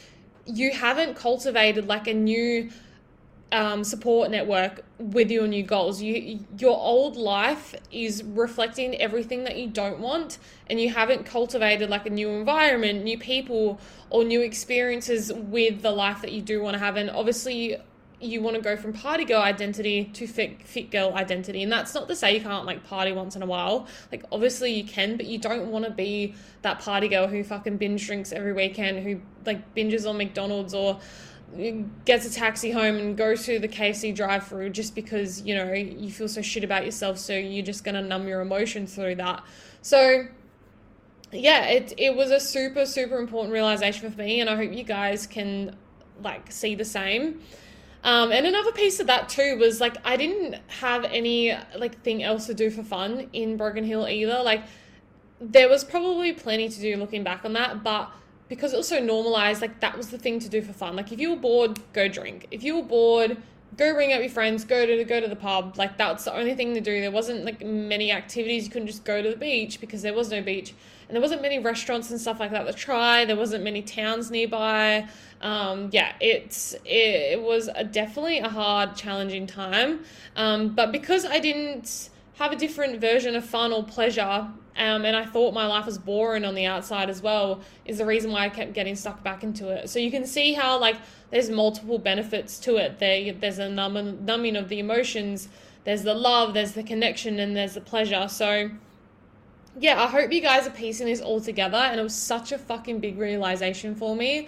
you 0.45 0.71
haven't 0.71 1.15
cultivated 1.15 1.87
like 1.87 2.07
a 2.07 2.13
new 2.13 2.69
um, 3.51 3.83
support 3.83 4.31
network 4.31 4.83
with 4.97 5.29
your 5.29 5.47
new 5.47 5.61
goals. 5.61 6.01
You 6.01 6.39
your 6.57 6.75
old 6.75 7.15
life 7.15 7.75
is 7.91 8.23
reflecting 8.23 8.99
everything 8.99 9.43
that 9.43 9.57
you 9.57 9.67
don't 9.67 9.99
want, 9.99 10.39
and 10.67 10.81
you 10.81 10.89
haven't 10.89 11.25
cultivated 11.25 11.89
like 11.89 12.07
a 12.07 12.09
new 12.09 12.29
environment, 12.29 13.03
new 13.03 13.17
people, 13.17 13.79
or 14.09 14.23
new 14.23 14.41
experiences 14.41 15.31
with 15.31 15.83
the 15.83 15.91
life 15.91 16.21
that 16.21 16.31
you 16.31 16.41
do 16.41 16.61
want 16.63 16.73
to 16.73 16.79
have. 16.79 16.95
And 16.95 17.11
obviously, 17.11 17.77
you 18.23 18.41
want 18.41 18.55
to 18.55 18.61
go 18.61 18.75
from 18.75 18.93
party 18.93 19.25
girl 19.25 19.41
identity 19.41 20.05
to 20.13 20.27
fit, 20.27 20.61
fit 20.63 20.91
girl 20.91 21.13
identity. 21.13 21.63
And 21.63 21.71
that's 21.71 21.93
not 21.93 22.07
to 22.07 22.15
say 22.15 22.35
you 22.35 22.41
can't 22.41 22.65
like 22.65 22.83
party 22.83 23.11
once 23.11 23.35
in 23.35 23.41
a 23.41 23.45
while. 23.45 23.87
Like, 24.11 24.23
obviously 24.31 24.73
you 24.73 24.83
can, 24.83 25.17
but 25.17 25.25
you 25.25 25.37
don't 25.37 25.71
want 25.71 25.85
to 25.85 25.91
be 25.91 26.35
that 26.61 26.79
party 26.79 27.07
girl 27.07 27.27
who 27.27 27.43
fucking 27.43 27.77
binge 27.77 28.05
drinks 28.05 28.31
every 28.31 28.53
weekend, 28.53 28.99
who 29.03 29.21
like 29.45 29.75
binges 29.75 30.09
on 30.09 30.17
McDonald's 30.17 30.73
or 30.73 30.99
gets 32.05 32.25
a 32.25 32.33
taxi 32.33 32.71
home 32.71 32.95
and 32.95 33.17
goes 33.17 33.45
to 33.45 33.59
the 33.59 33.67
KFC 33.67 34.15
drive 34.15 34.47
through 34.47 34.69
just 34.71 34.95
because, 34.95 35.41
you 35.41 35.55
know, 35.55 35.71
you 35.73 36.11
feel 36.11 36.27
so 36.27 36.41
shit 36.41 36.63
about 36.63 36.85
yourself. 36.85 37.17
So 37.17 37.33
you're 37.33 37.65
just 37.65 37.83
going 37.83 37.95
to 37.95 38.01
numb 38.01 38.27
your 38.27 38.41
emotions 38.41 38.95
through 38.95 39.15
that. 39.15 39.43
So, 39.81 40.27
yeah, 41.31 41.65
it, 41.65 41.93
it 41.97 42.15
was 42.15 42.31
a 42.31 42.39
super, 42.39 42.85
super 42.85 43.17
important 43.17 43.53
realization 43.53 44.09
for 44.11 44.17
me. 44.17 44.39
And 44.39 44.49
I 44.49 44.55
hope 44.55 44.73
you 44.73 44.83
guys 44.83 45.27
can 45.27 45.75
like 46.21 46.51
see 46.51 46.75
the 46.75 46.85
same. 46.85 47.41
Um, 48.03 48.31
and 48.33 48.45
another 48.45 48.71
piece 48.73 48.99
of 48.99 49.07
that 49.07 49.29
too 49.29 49.57
was 49.57 49.79
like 49.79 49.95
I 50.03 50.17
didn't 50.17 50.61
have 50.67 51.05
any 51.05 51.55
like 51.77 52.01
thing 52.01 52.21
else 52.21 52.47
to 52.47 52.53
do 52.53 52.69
for 52.69 52.83
fun 52.83 53.29
in 53.31 53.55
Broken 53.55 53.83
Hill 53.83 54.07
either. 54.07 54.41
Like 54.43 54.63
there 55.39 55.69
was 55.69 55.83
probably 55.83 56.33
plenty 56.33 56.69
to 56.69 56.79
do 56.79 56.97
looking 56.97 57.23
back 57.23 57.45
on 57.45 57.53
that, 57.53 57.83
but 57.83 58.11
because 58.49 58.73
it 58.73 58.77
was 58.77 58.87
so 58.87 58.99
normalized, 58.99 59.61
like 59.61 59.79
that 59.79 59.97
was 59.97 60.09
the 60.09 60.17
thing 60.17 60.39
to 60.39 60.49
do 60.49 60.61
for 60.61 60.73
fun. 60.73 60.95
Like 60.95 61.11
if 61.11 61.19
you 61.19 61.31
were 61.31 61.39
bored, 61.39 61.79
go 61.93 62.07
drink. 62.07 62.47
If 62.51 62.63
you 62.63 62.75
were 62.75 62.83
bored, 62.83 63.37
go 63.77 63.91
ring 63.91 64.13
up 64.13 64.19
your 64.19 64.29
friends, 64.29 64.65
go 64.65 64.85
to 64.85 65.03
go 65.05 65.19
to 65.21 65.27
the 65.27 65.35
pub. 65.35 65.77
Like 65.77 65.97
that's 65.97 66.25
the 66.25 66.35
only 66.35 66.55
thing 66.55 66.73
to 66.73 66.81
do. 66.81 66.99
There 66.99 67.11
wasn't 67.11 67.45
like 67.45 67.65
many 67.65 68.11
activities. 68.11 68.65
You 68.65 68.71
couldn't 68.71 68.87
just 68.87 69.05
go 69.05 69.21
to 69.21 69.29
the 69.29 69.37
beach 69.37 69.79
because 69.79 70.01
there 70.01 70.13
was 70.13 70.29
no 70.29 70.41
beach, 70.41 70.73
and 71.07 71.15
there 71.15 71.21
wasn't 71.21 71.41
many 71.41 71.59
restaurants 71.59 72.09
and 72.11 72.19
stuff 72.19 72.39
like 72.39 72.51
that 72.51 72.65
to 72.65 72.73
try. 72.73 73.25
There 73.25 73.35
wasn't 73.35 73.63
many 73.63 73.81
towns 73.81 74.31
nearby. 74.31 75.07
Um, 75.41 75.89
yeah, 75.91 76.13
it's 76.19 76.73
it, 76.85 77.33
it 77.33 77.41
was 77.41 77.69
a, 77.73 77.83
definitely 77.83 78.39
a 78.39 78.49
hard, 78.49 78.95
challenging 78.95 79.47
time. 79.47 80.03
Um, 80.35 80.69
but 80.75 80.91
because 80.91 81.25
I 81.25 81.39
didn't 81.39 82.09
have 82.35 82.51
a 82.51 82.55
different 82.55 82.99
version 82.99 83.35
of 83.35 83.45
fun 83.45 83.71
or 83.71 83.83
pleasure 83.83 84.47
um, 84.75 85.05
and 85.05 85.15
I 85.15 85.25
thought 85.25 85.53
my 85.53 85.67
life 85.67 85.85
was 85.85 85.97
boring 85.97 86.45
on 86.45 86.55
the 86.55 86.65
outside 86.65 87.09
as 87.09 87.21
well, 87.21 87.61
is 87.85 87.99
the 87.99 88.05
reason 88.05 88.31
why 88.31 88.45
I 88.45 88.49
kept 88.49 88.73
getting 88.73 88.95
stuck 88.95 89.23
back 89.23 89.43
into 89.43 89.69
it. 89.69 89.89
So 89.89 89.99
you 89.99 90.09
can 90.09 90.25
see 90.25 90.53
how 90.53 90.79
like 90.79 90.97
there's 91.29 91.49
multiple 91.49 91.99
benefits 91.99 92.59
to 92.61 92.77
it. 92.77 92.99
There, 92.99 93.33
there's 93.33 93.59
a 93.59 93.69
numb- 93.69 94.25
numbing 94.25 94.55
of 94.55 94.69
the 94.69 94.79
emotions, 94.79 95.47
there's 95.83 96.03
the 96.03 96.13
love, 96.13 96.53
there's 96.53 96.71
the 96.71 96.83
connection, 96.83 97.39
and 97.39 97.55
there's 97.55 97.75
the 97.75 97.81
pleasure. 97.81 98.27
So 98.27 98.71
yeah, 99.79 100.01
I 100.01 100.07
hope 100.07 100.31
you 100.31 100.41
guys 100.41 100.67
are 100.67 100.71
piecing 100.71 101.07
this 101.07 101.21
all 101.21 101.41
together. 101.41 101.77
And 101.77 101.99
it 101.99 102.03
was 102.03 102.15
such 102.15 102.51
a 102.51 102.57
fucking 102.57 102.99
big 102.99 103.17
realization 103.17 103.95
for 103.95 104.15
me. 104.15 104.47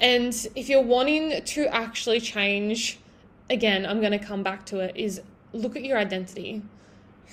And 0.00 0.34
if 0.54 0.68
you're 0.68 0.82
wanting 0.82 1.42
to 1.44 1.66
actually 1.68 2.20
change, 2.20 2.98
again, 3.50 3.86
I'm 3.86 4.00
going 4.00 4.12
to 4.12 4.24
come 4.24 4.42
back 4.42 4.66
to 4.66 4.80
it, 4.80 4.96
is 4.96 5.20
look 5.52 5.76
at 5.76 5.84
your 5.84 5.98
identity. 5.98 6.62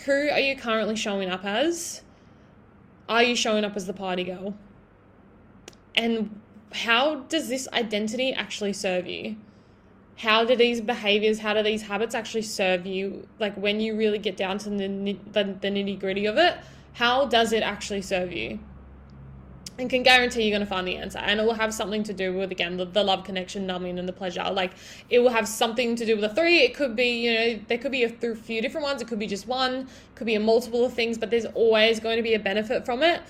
Who 0.05 0.29
are 0.29 0.39
you 0.39 0.55
currently 0.55 0.95
showing 0.95 1.29
up 1.29 1.45
as? 1.45 2.01
Are 3.07 3.23
you 3.23 3.35
showing 3.35 3.63
up 3.63 3.75
as 3.75 3.85
the 3.85 3.93
party 3.93 4.23
girl? 4.23 4.55
And 5.95 6.39
how 6.71 7.21
does 7.21 7.49
this 7.49 7.67
identity 7.73 8.33
actually 8.33 8.73
serve 8.73 9.07
you? 9.07 9.35
How 10.17 10.43
do 10.43 10.55
these 10.55 10.81
behaviors, 10.81 11.39
how 11.39 11.53
do 11.53 11.63
these 11.63 11.81
habits 11.81 12.13
actually 12.13 12.41
serve 12.41 12.85
you? 12.85 13.27
Like 13.39 13.55
when 13.55 13.79
you 13.79 13.95
really 13.95 14.19
get 14.19 14.37
down 14.37 14.57
to 14.59 14.69
the, 14.69 15.17
the, 15.31 15.43
the 15.43 15.69
nitty 15.69 15.99
gritty 15.99 16.25
of 16.25 16.37
it, 16.37 16.57
how 16.93 17.25
does 17.25 17.53
it 17.53 17.63
actually 17.63 18.01
serve 18.01 18.31
you? 18.31 18.59
and 19.79 19.89
can 19.89 20.03
guarantee 20.03 20.43
you're 20.43 20.51
going 20.51 20.65
to 20.65 20.69
find 20.69 20.87
the 20.87 20.97
answer 20.97 21.19
and 21.19 21.39
it 21.39 21.45
will 21.45 21.53
have 21.53 21.73
something 21.73 22.03
to 22.03 22.13
do 22.13 22.33
with 22.33 22.51
again 22.51 22.77
the, 22.77 22.85
the 22.85 23.03
love 23.03 23.23
connection 23.23 23.65
numbing 23.65 23.97
and 23.97 24.07
the 24.07 24.13
pleasure. 24.13 24.43
Like 24.51 24.73
it 25.09 25.19
will 25.19 25.29
have 25.29 25.47
something 25.47 25.95
to 25.95 26.05
do 26.05 26.13
with 26.17 26.21
the 26.21 26.35
three. 26.35 26.59
It 26.59 26.75
could 26.75 26.95
be 26.95 27.25
you 27.25 27.33
know 27.33 27.59
there 27.67 27.77
could 27.77 27.91
be 27.91 28.03
a 28.03 28.09
few 28.09 28.61
different 28.61 28.85
ones. 28.85 29.01
It 29.01 29.07
could 29.07 29.19
be 29.19 29.27
just 29.27 29.47
one. 29.47 29.73
It 29.73 29.87
could 30.15 30.27
be 30.27 30.35
a 30.35 30.39
multiple 30.39 30.85
of 30.85 30.93
things 30.93 31.17
but 31.17 31.31
there's 31.31 31.45
always 31.45 31.99
going 31.99 32.17
to 32.17 32.23
be 32.23 32.33
a 32.33 32.39
benefit 32.39 32.85
from 32.85 33.01
it. 33.01 33.21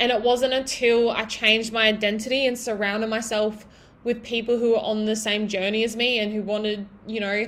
And 0.00 0.12
it 0.12 0.22
wasn't 0.22 0.54
until 0.54 1.10
i 1.10 1.24
changed 1.24 1.72
my 1.72 1.88
identity 1.88 2.46
and 2.46 2.58
surrounded 2.58 3.10
myself 3.10 3.66
with 4.04 4.22
people 4.22 4.58
who 4.58 4.70
were 4.70 4.78
on 4.78 5.04
the 5.04 5.16
same 5.16 5.48
journey 5.48 5.84
as 5.84 5.96
me 5.96 6.18
and 6.18 6.32
who 6.32 6.40
wanted 6.42 6.86
you 7.06 7.20
know 7.20 7.44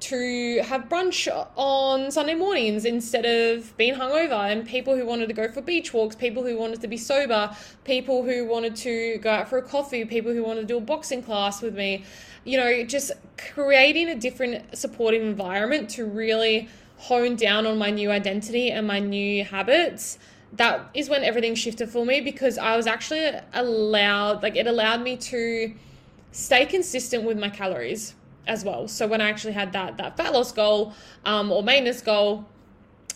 to 0.00 0.62
have 0.64 0.88
brunch 0.88 1.28
on 1.56 2.10
Sunday 2.10 2.34
mornings 2.34 2.84
instead 2.84 3.24
of 3.26 3.76
being 3.76 3.94
hungover, 3.94 4.50
and 4.50 4.66
people 4.66 4.96
who 4.96 5.04
wanted 5.04 5.28
to 5.28 5.34
go 5.34 5.48
for 5.48 5.60
beach 5.60 5.92
walks, 5.92 6.16
people 6.16 6.42
who 6.42 6.56
wanted 6.56 6.80
to 6.80 6.88
be 6.88 6.96
sober, 6.96 7.54
people 7.84 8.22
who 8.22 8.46
wanted 8.46 8.74
to 8.76 9.18
go 9.18 9.30
out 9.30 9.48
for 9.48 9.58
a 9.58 9.62
coffee, 9.62 10.04
people 10.04 10.32
who 10.32 10.42
wanted 10.42 10.62
to 10.62 10.66
do 10.66 10.78
a 10.78 10.80
boxing 10.80 11.22
class 11.22 11.62
with 11.62 11.76
me. 11.76 12.04
You 12.44 12.58
know, 12.58 12.84
just 12.84 13.12
creating 13.36 14.08
a 14.08 14.14
different 14.14 14.76
supportive 14.76 15.22
environment 15.22 15.90
to 15.90 16.06
really 16.06 16.68
hone 16.96 17.36
down 17.36 17.66
on 17.66 17.78
my 17.78 17.90
new 17.90 18.10
identity 18.10 18.70
and 18.70 18.86
my 18.86 18.98
new 18.98 19.44
habits. 19.44 20.18
That 20.54 20.90
is 20.94 21.08
when 21.08 21.22
everything 21.22 21.54
shifted 21.54 21.90
for 21.90 22.04
me 22.04 22.20
because 22.20 22.58
I 22.58 22.76
was 22.76 22.86
actually 22.86 23.30
allowed, 23.52 24.42
like, 24.42 24.56
it 24.56 24.66
allowed 24.66 25.02
me 25.02 25.16
to 25.16 25.74
stay 26.32 26.66
consistent 26.66 27.24
with 27.24 27.38
my 27.38 27.48
calories 27.48 28.14
as 28.50 28.64
well. 28.64 28.88
So 28.88 29.06
when 29.06 29.20
I 29.20 29.28
actually 29.30 29.52
had 29.52 29.72
that 29.72 29.96
that 29.98 30.16
fat 30.16 30.32
loss 30.32 30.50
goal 30.52 30.92
um, 31.24 31.52
or 31.52 31.62
maintenance 31.62 32.02
goal, 32.02 32.46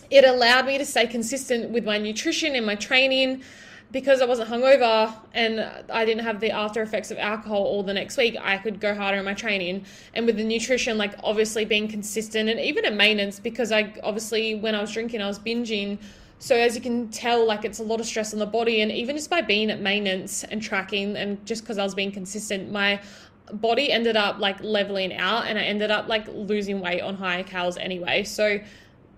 it 0.09 0.23
allowed 0.23 0.65
me 0.65 0.77
to 0.77 0.85
stay 0.85 1.05
consistent 1.05 1.71
with 1.71 1.83
my 1.83 1.97
nutrition 1.97 2.55
and 2.55 2.65
my 2.65 2.75
training 2.75 3.43
because 3.91 4.21
I 4.21 4.25
wasn't 4.25 4.49
hungover 4.49 5.13
and 5.33 5.59
I 5.91 6.05
didn't 6.05 6.23
have 6.23 6.39
the 6.39 6.51
after 6.51 6.81
effects 6.81 7.11
of 7.11 7.17
alcohol 7.17 7.63
all 7.63 7.83
the 7.83 7.93
next 7.93 8.17
week, 8.17 8.35
I 8.41 8.57
could 8.57 8.79
go 8.79 8.95
harder 8.95 9.19
in 9.19 9.25
my 9.25 9.33
training. 9.33 9.85
And 10.13 10.25
with 10.25 10.37
the 10.37 10.43
nutrition, 10.43 10.97
like 10.97 11.13
obviously 11.23 11.65
being 11.65 11.87
consistent 11.87 12.49
and 12.49 12.59
even 12.59 12.85
at 12.85 12.93
maintenance, 12.93 13.39
because 13.39 13.71
I 13.71 13.93
obviously 14.03 14.55
when 14.55 14.73
I 14.73 14.81
was 14.81 14.91
drinking, 14.91 15.21
I 15.21 15.27
was 15.27 15.39
binging. 15.39 15.99
So 16.39 16.55
as 16.55 16.75
you 16.75 16.81
can 16.81 17.09
tell, 17.09 17.45
like 17.45 17.63
it's 17.63 17.79
a 17.79 17.83
lot 17.83 17.99
of 17.99 18.05
stress 18.05 18.33
on 18.33 18.39
the 18.39 18.45
body, 18.45 18.81
and 18.81 18.91
even 18.91 19.15
just 19.15 19.29
by 19.29 19.41
being 19.41 19.69
at 19.71 19.79
maintenance 19.79 20.43
and 20.43 20.61
tracking, 20.61 21.15
and 21.15 21.43
just 21.45 21.63
because 21.63 21.77
I 21.77 21.83
was 21.83 21.95
being 21.95 22.11
consistent, 22.11 22.71
my 22.71 23.01
body 23.51 23.91
ended 23.91 24.15
up 24.15 24.39
like 24.39 24.61
leveling 24.63 25.13
out 25.15 25.45
and 25.45 25.57
I 25.57 25.63
ended 25.63 25.91
up 25.91 26.07
like 26.07 26.27
losing 26.27 26.79
weight 26.79 27.01
on 27.01 27.15
higher 27.15 27.43
calories 27.43 27.77
anyway. 27.77 28.23
So 28.23 28.59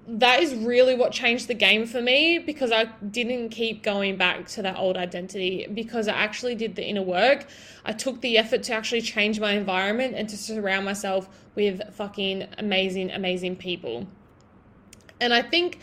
that 0.09 0.41
is 0.41 0.53
really 0.53 0.95
what 0.95 1.11
changed 1.11 1.49
the 1.49 1.53
game 1.53 1.85
for 1.85 2.01
me 2.01 2.39
because 2.39 2.71
I 2.71 2.85
didn't 3.11 3.49
keep 3.49 3.83
going 3.83 4.15
back 4.15 4.47
to 4.49 4.61
that 4.61 4.77
old 4.77 4.95
identity 4.95 5.67
because 5.73 6.07
I 6.07 6.13
actually 6.13 6.55
did 6.55 6.75
the 6.75 6.83
inner 6.83 7.01
work. 7.01 7.45
I 7.83 7.91
took 7.91 8.21
the 8.21 8.37
effort 8.37 8.63
to 8.63 8.73
actually 8.73 9.01
change 9.01 9.39
my 9.39 9.51
environment 9.51 10.15
and 10.15 10.29
to 10.29 10.37
surround 10.37 10.85
myself 10.85 11.27
with 11.55 11.93
fucking 11.93 12.47
amazing, 12.57 13.11
amazing 13.11 13.57
people. 13.57 14.07
And 15.19 15.33
I 15.33 15.41
think 15.41 15.79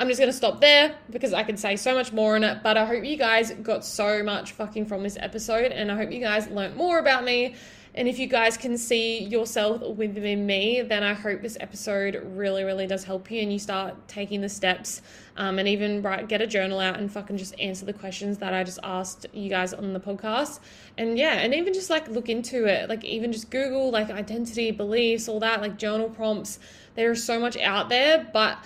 I'm 0.00 0.08
just 0.08 0.18
going 0.18 0.30
to 0.30 0.36
stop 0.36 0.60
there 0.60 0.96
because 1.10 1.32
I 1.32 1.44
could 1.44 1.58
say 1.58 1.76
so 1.76 1.94
much 1.94 2.12
more 2.12 2.34
on 2.34 2.42
it. 2.42 2.64
But 2.64 2.76
I 2.76 2.84
hope 2.84 3.04
you 3.04 3.16
guys 3.16 3.52
got 3.52 3.84
so 3.84 4.24
much 4.24 4.52
fucking 4.52 4.86
from 4.86 5.04
this 5.04 5.16
episode 5.20 5.70
and 5.70 5.92
I 5.92 5.96
hope 5.96 6.10
you 6.10 6.20
guys 6.20 6.48
learned 6.48 6.74
more 6.74 6.98
about 6.98 7.22
me 7.22 7.54
and 7.98 8.06
if 8.06 8.20
you 8.20 8.28
guys 8.28 8.56
can 8.56 8.78
see 8.78 9.24
yourself 9.24 9.82
within 9.96 10.46
me, 10.46 10.82
then 10.82 11.02
I 11.02 11.14
hope 11.14 11.42
this 11.42 11.56
episode 11.58 12.14
really, 12.24 12.62
really 12.62 12.86
does 12.86 13.02
help 13.02 13.28
you 13.28 13.42
and 13.42 13.52
you 13.52 13.58
start 13.58 13.96
taking 14.06 14.40
the 14.40 14.48
steps 14.48 15.02
um, 15.36 15.58
and 15.58 15.66
even 15.66 16.00
write, 16.00 16.28
get 16.28 16.40
a 16.40 16.46
journal 16.46 16.78
out 16.78 16.96
and 16.96 17.10
fucking 17.10 17.36
just 17.36 17.58
answer 17.58 17.84
the 17.84 17.92
questions 17.92 18.38
that 18.38 18.54
I 18.54 18.62
just 18.62 18.78
asked 18.84 19.26
you 19.32 19.50
guys 19.50 19.74
on 19.74 19.92
the 19.94 19.98
podcast. 19.98 20.60
And 20.96 21.18
yeah, 21.18 21.40
and 21.40 21.52
even 21.52 21.74
just 21.74 21.90
like 21.90 22.06
look 22.06 22.28
into 22.28 22.66
it, 22.66 22.88
like 22.88 23.04
even 23.04 23.32
just 23.32 23.50
Google 23.50 23.90
like 23.90 24.10
identity, 24.10 24.70
beliefs, 24.70 25.28
all 25.28 25.40
that, 25.40 25.60
like 25.60 25.76
journal 25.76 26.08
prompts. 26.08 26.60
There 26.94 27.10
is 27.10 27.24
so 27.24 27.40
much 27.40 27.56
out 27.56 27.88
there, 27.88 28.30
but 28.32 28.58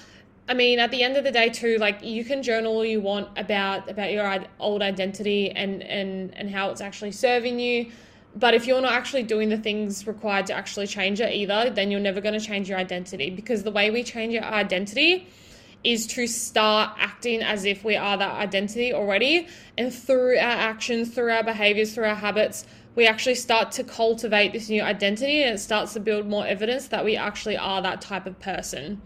I 0.47 0.53
mean, 0.53 0.79
at 0.79 0.91
the 0.91 1.03
end 1.03 1.17
of 1.17 1.25
the 1.25 1.33
day, 1.33 1.49
too, 1.49 1.79
like 1.79 2.05
you 2.05 2.23
can 2.23 2.43
journal 2.43 2.75
all 2.75 2.85
you 2.85 3.01
want 3.01 3.29
about 3.39 3.89
about 3.89 4.13
your 4.13 4.45
old 4.61 4.83
identity 4.83 5.51
and 5.53 5.83
and 5.83 6.35
and 6.37 6.51
how 6.51 6.69
it's 6.69 6.83
actually 6.83 7.13
serving 7.13 7.59
you 7.59 7.91
But 8.35 8.55
if 8.55 8.67
you're 8.67 8.81
not 8.81 8.93
actually 8.93 9.25
doing 9.25 9.51
the 9.51 9.59
things 9.59 10.07
required 10.07 10.47
to 10.47 10.55
actually 10.55 10.87
change 10.87 11.21
it 11.21 11.33
either, 11.33 11.71
then 11.71 11.91
you're 11.91 12.01
never 12.01 12.21
going 12.21 12.39
to 12.39 12.45
change 12.45 12.69
your 12.69 12.79
identity 12.79 13.31
because 13.31 13.63
the 13.63 13.71
way 13.71 13.91
we 13.91 14.03
change 14.03 14.35
our 14.37 14.53
identity 14.53 15.29
is 15.85 16.07
to 16.07 16.27
start 16.27 16.95
acting 16.99 17.43
as 17.43 17.65
if 17.65 17.85
we 17.85 17.97
are 17.97 18.17
that 18.17 18.33
identity 18.33 18.95
already. 18.95 19.49
And 19.77 19.93
through 19.93 20.39
our 20.39 20.43
actions, 20.43 21.15
through 21.15 21.31
our 21.31 21.43
behaviors, 21.43 21.95
through 21.95 22.07
our 22.07 22.15
habits, 22.15 22.65
we 22.95 23.07
actually 23.07 23.35
start 23.35 23.73
to 23.73 23.85
cultivate 23.85 24.53
this 24.53 24.69
new 24.69 24.83
identity 24.83 25.43
and 25.43 25.55
it 25.55 25.59
starts 25.59 25.93
to 25.95 26.01
build 26.01 26.27
more 26.27 26.47
evidence 26.47 26.89
that 26.89 27.05
we 27.05 27.17
actually 27.17 27.57
are 27.57 27.83
that 27.83 28.01
type 28.01 28.27
of 28.27 28.39
person. 28.39 29.01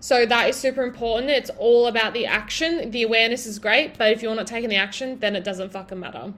So 0.00 0.26
that 0.26 0.48
is 0.48 0.56
super 0.56 0.82
important. 0.82 1.30
It's 1.30 1.50
all 1.58 1.86
about 1.86 2.12
the 2.12 2.26
action. 2.26 2.90
The 2.90 3.02
awareness 3.02 3.46
is 3.46 3.58
great, 3.58 3.98
but 3.98 4.12
if 4.12 4.22
you're 4.22 4.34
not 4.34 4.46
taking 4.46 4.70
the 4.70 4.76
action, 4.76 5.18
then 5.18 5.36
it 5.36 5.44
doesn't 5.44 5.72
fucking 5.72 6.00
matter. 6.00 6.32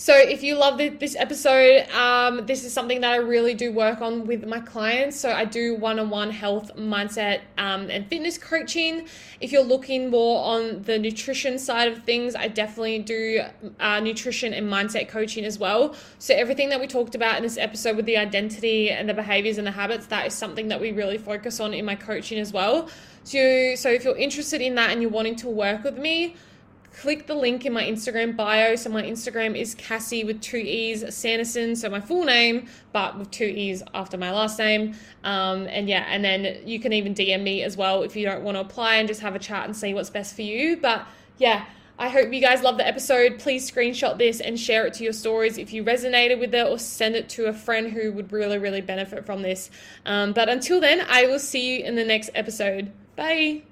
So, 0.00 0.16
if 0.16 0.44
you 0.44 0.54
love 0.54 0.78
this 0.78 1.16
episode, 1.16 1.88
um, 1.90 2.46
this 2.46 2.62
is 2.62 2.72
something 2.72 3.00
that 3.00 3.10
I 3.10 3.16
really 3.16 3.52
do 3.52 3.72
work 3.72 4.00
on 4.00 4.28
with 4.28 4.46
my 4.46 4.60
clients. 4.60 5.18
So, 5.18 5.32
I 5.32 5.44
do 5.44 5.74
one 5.74 5.98
on 5.98 6.08
one 6.08 6.30
health, 6.30 6.76
mindset, 6.76 7.40
um, 7.58 7.90
and 7.90 8.06
fitness 8.06 8.38
coaching. 8.38 9.08
If 9.40 9.50
you're 9.50 9.64
looking 9.64 10.08
more 10.08 10.44
on 10.44 10.84
the 10.84 11.00
nutrition 11.00 11.58
side 11.58 11.90
of 11.90 12.04
things, 12.04 12.36
I 12.36 12.46
definitely 12.46 13.00
do 13.00 13.42
uh, 13.80 13.98
nutrition 13.98 14.54
and 14.54 14.72
mindset 14.72 15.08
coaching 15.08 15.44
as 15.44 15.58
well. 15.58 15.96
So, 16.20 16.32
everything 16.32 16.68
that 16.68 16.78
we 16.80 16.86
talked 16.86 17.16
about 17.16 17.36
in 17.36 17.42
this 17.42 17.58
episode 17.58 17.96
with 17.96 18.06
the 18.06 18.18
identity 18.18 18.92
and 18.92 19.08
the 19.08 19.14
behaviors 19.14 19.58
and 19.58 19.66
the 19.66 19.72
habits, 19.72 20.06
that 20.06 20.28
is 20.28 20.32
something 20.32 20.68
that 20.68 20.80
we 20.80 20.92
really 20.92 21.18
focus 21.18 21.58
on 21.58 21.74
in 21.74 21.84
my 21.84 21.96
coaching 21.96 22.38
as 22.38 22.52
well. 22.52 22.88
So, 23.24 23.74
so 23.74 23.90
if 23.90 24.04
you're 24.04 24.16
interested 24.16 24.60
in 24.60 24.76
that 24.76 24.90
and 24.90 25.02
you're 25.02 25.10
wanting 25.10 25.36
to 25.36 25.48
work 25.48 25.82
with 25.82 25.98
me, 25.98 26.36
click 27.00 27.26
the 27.26 27.34
link 27.34 27.64
in 27.64 27.72
my 27.72 27.84
Instagram 27.84 28.36
bio. 28.36 28.74
So 28.74 28.90
my 28.90 29.02
Instagram 29.02 29.56
is 29.56 29.74
Cassie 29.76 30.24
with 30.24 30.40
two 30.40 30.56
E's 30.56 31.14
Sanderson. 31.14 31.76
So 31.76 31.88
my 31.88 32.00
full 32.00 32.24
name, 32.24 32.66
but 32.92 33.16
with 33.16 33.30
two 33.30 33.44
E's 33.44 33.82
after 33.94 34.16
my 34.18 34.32
last 34.32 34.58
name. 34.58 34.94
Um, 35.22 35.66
and 35.68 35.88
yeah, 35.88 36.06
and 36.08 36.24
then 36.24 36.66
you 36.66 36.80
can 36.80 36.92
even 36.92 37.14
DM 37.14 37.42
me 37.42 37.62
as 37.62 37.76
well 37.76 38.02
if 38.02 38.16
you 38.16 38.26
don't 38.26 38.42
want 38.42 38.56
to 38.56 38.60
apply 38.60 38.96
and 38.96 39.06
just 39.06 39.20
have 39.20 39.36
a 39.36 39.38
chat 39.38 39.64
and 39.64 39.76
see 39.76 39.94
what's 39.94 40.10
best 40.10 40.34
for 40.34 40.42
you. 40.42 40.76
But 40.76 41.06
yeah. 41.38 41.64
I 42.00 42.08
hope 42.08 42.32
you 42.32 42.40
guys 42.40 42.62
love 42.62 42.76
the 42.76 42.86
episode. 42.86 43.40
Please 43.40 43.68
screenshot 43.68 44.18
this 44.18 44.40
and 44.40 44.56
share 44.56 44.86
it 44.86 44.94
to 44.94 45.02
your 45.02 45.12
stories 45.12 45.58
if 45.58 45.72
you 45.72 45.82
resonated 45.82 46.38
with 46.38 46.54
it, 46.54 46.64
or 46.64 46.78
send 46.78 47.16
it 47.16 47.28
to 47.30 47.46
a 47.46 47.52
friend 47.52 47.90
who 47.90 48.12
would 48.12 48.30
really, 48.30 48.56
really 48.56 48.80
benefit 48.80 49.26
from 49.26 49.42
this. 49.42 49.68
Um, 50.06 50.32
but 50.32 50.48
until 50.48 50.80
then, 50.80 51.04
I 51.08 51.26
will 51.26 51.40
see 51.40 51.74
you 51.78 51.84
in 51.84 51.96
the 51.96 52.04
next 52.04 52.30
episode. 52.36 52.92
Bye. 53.16 53.67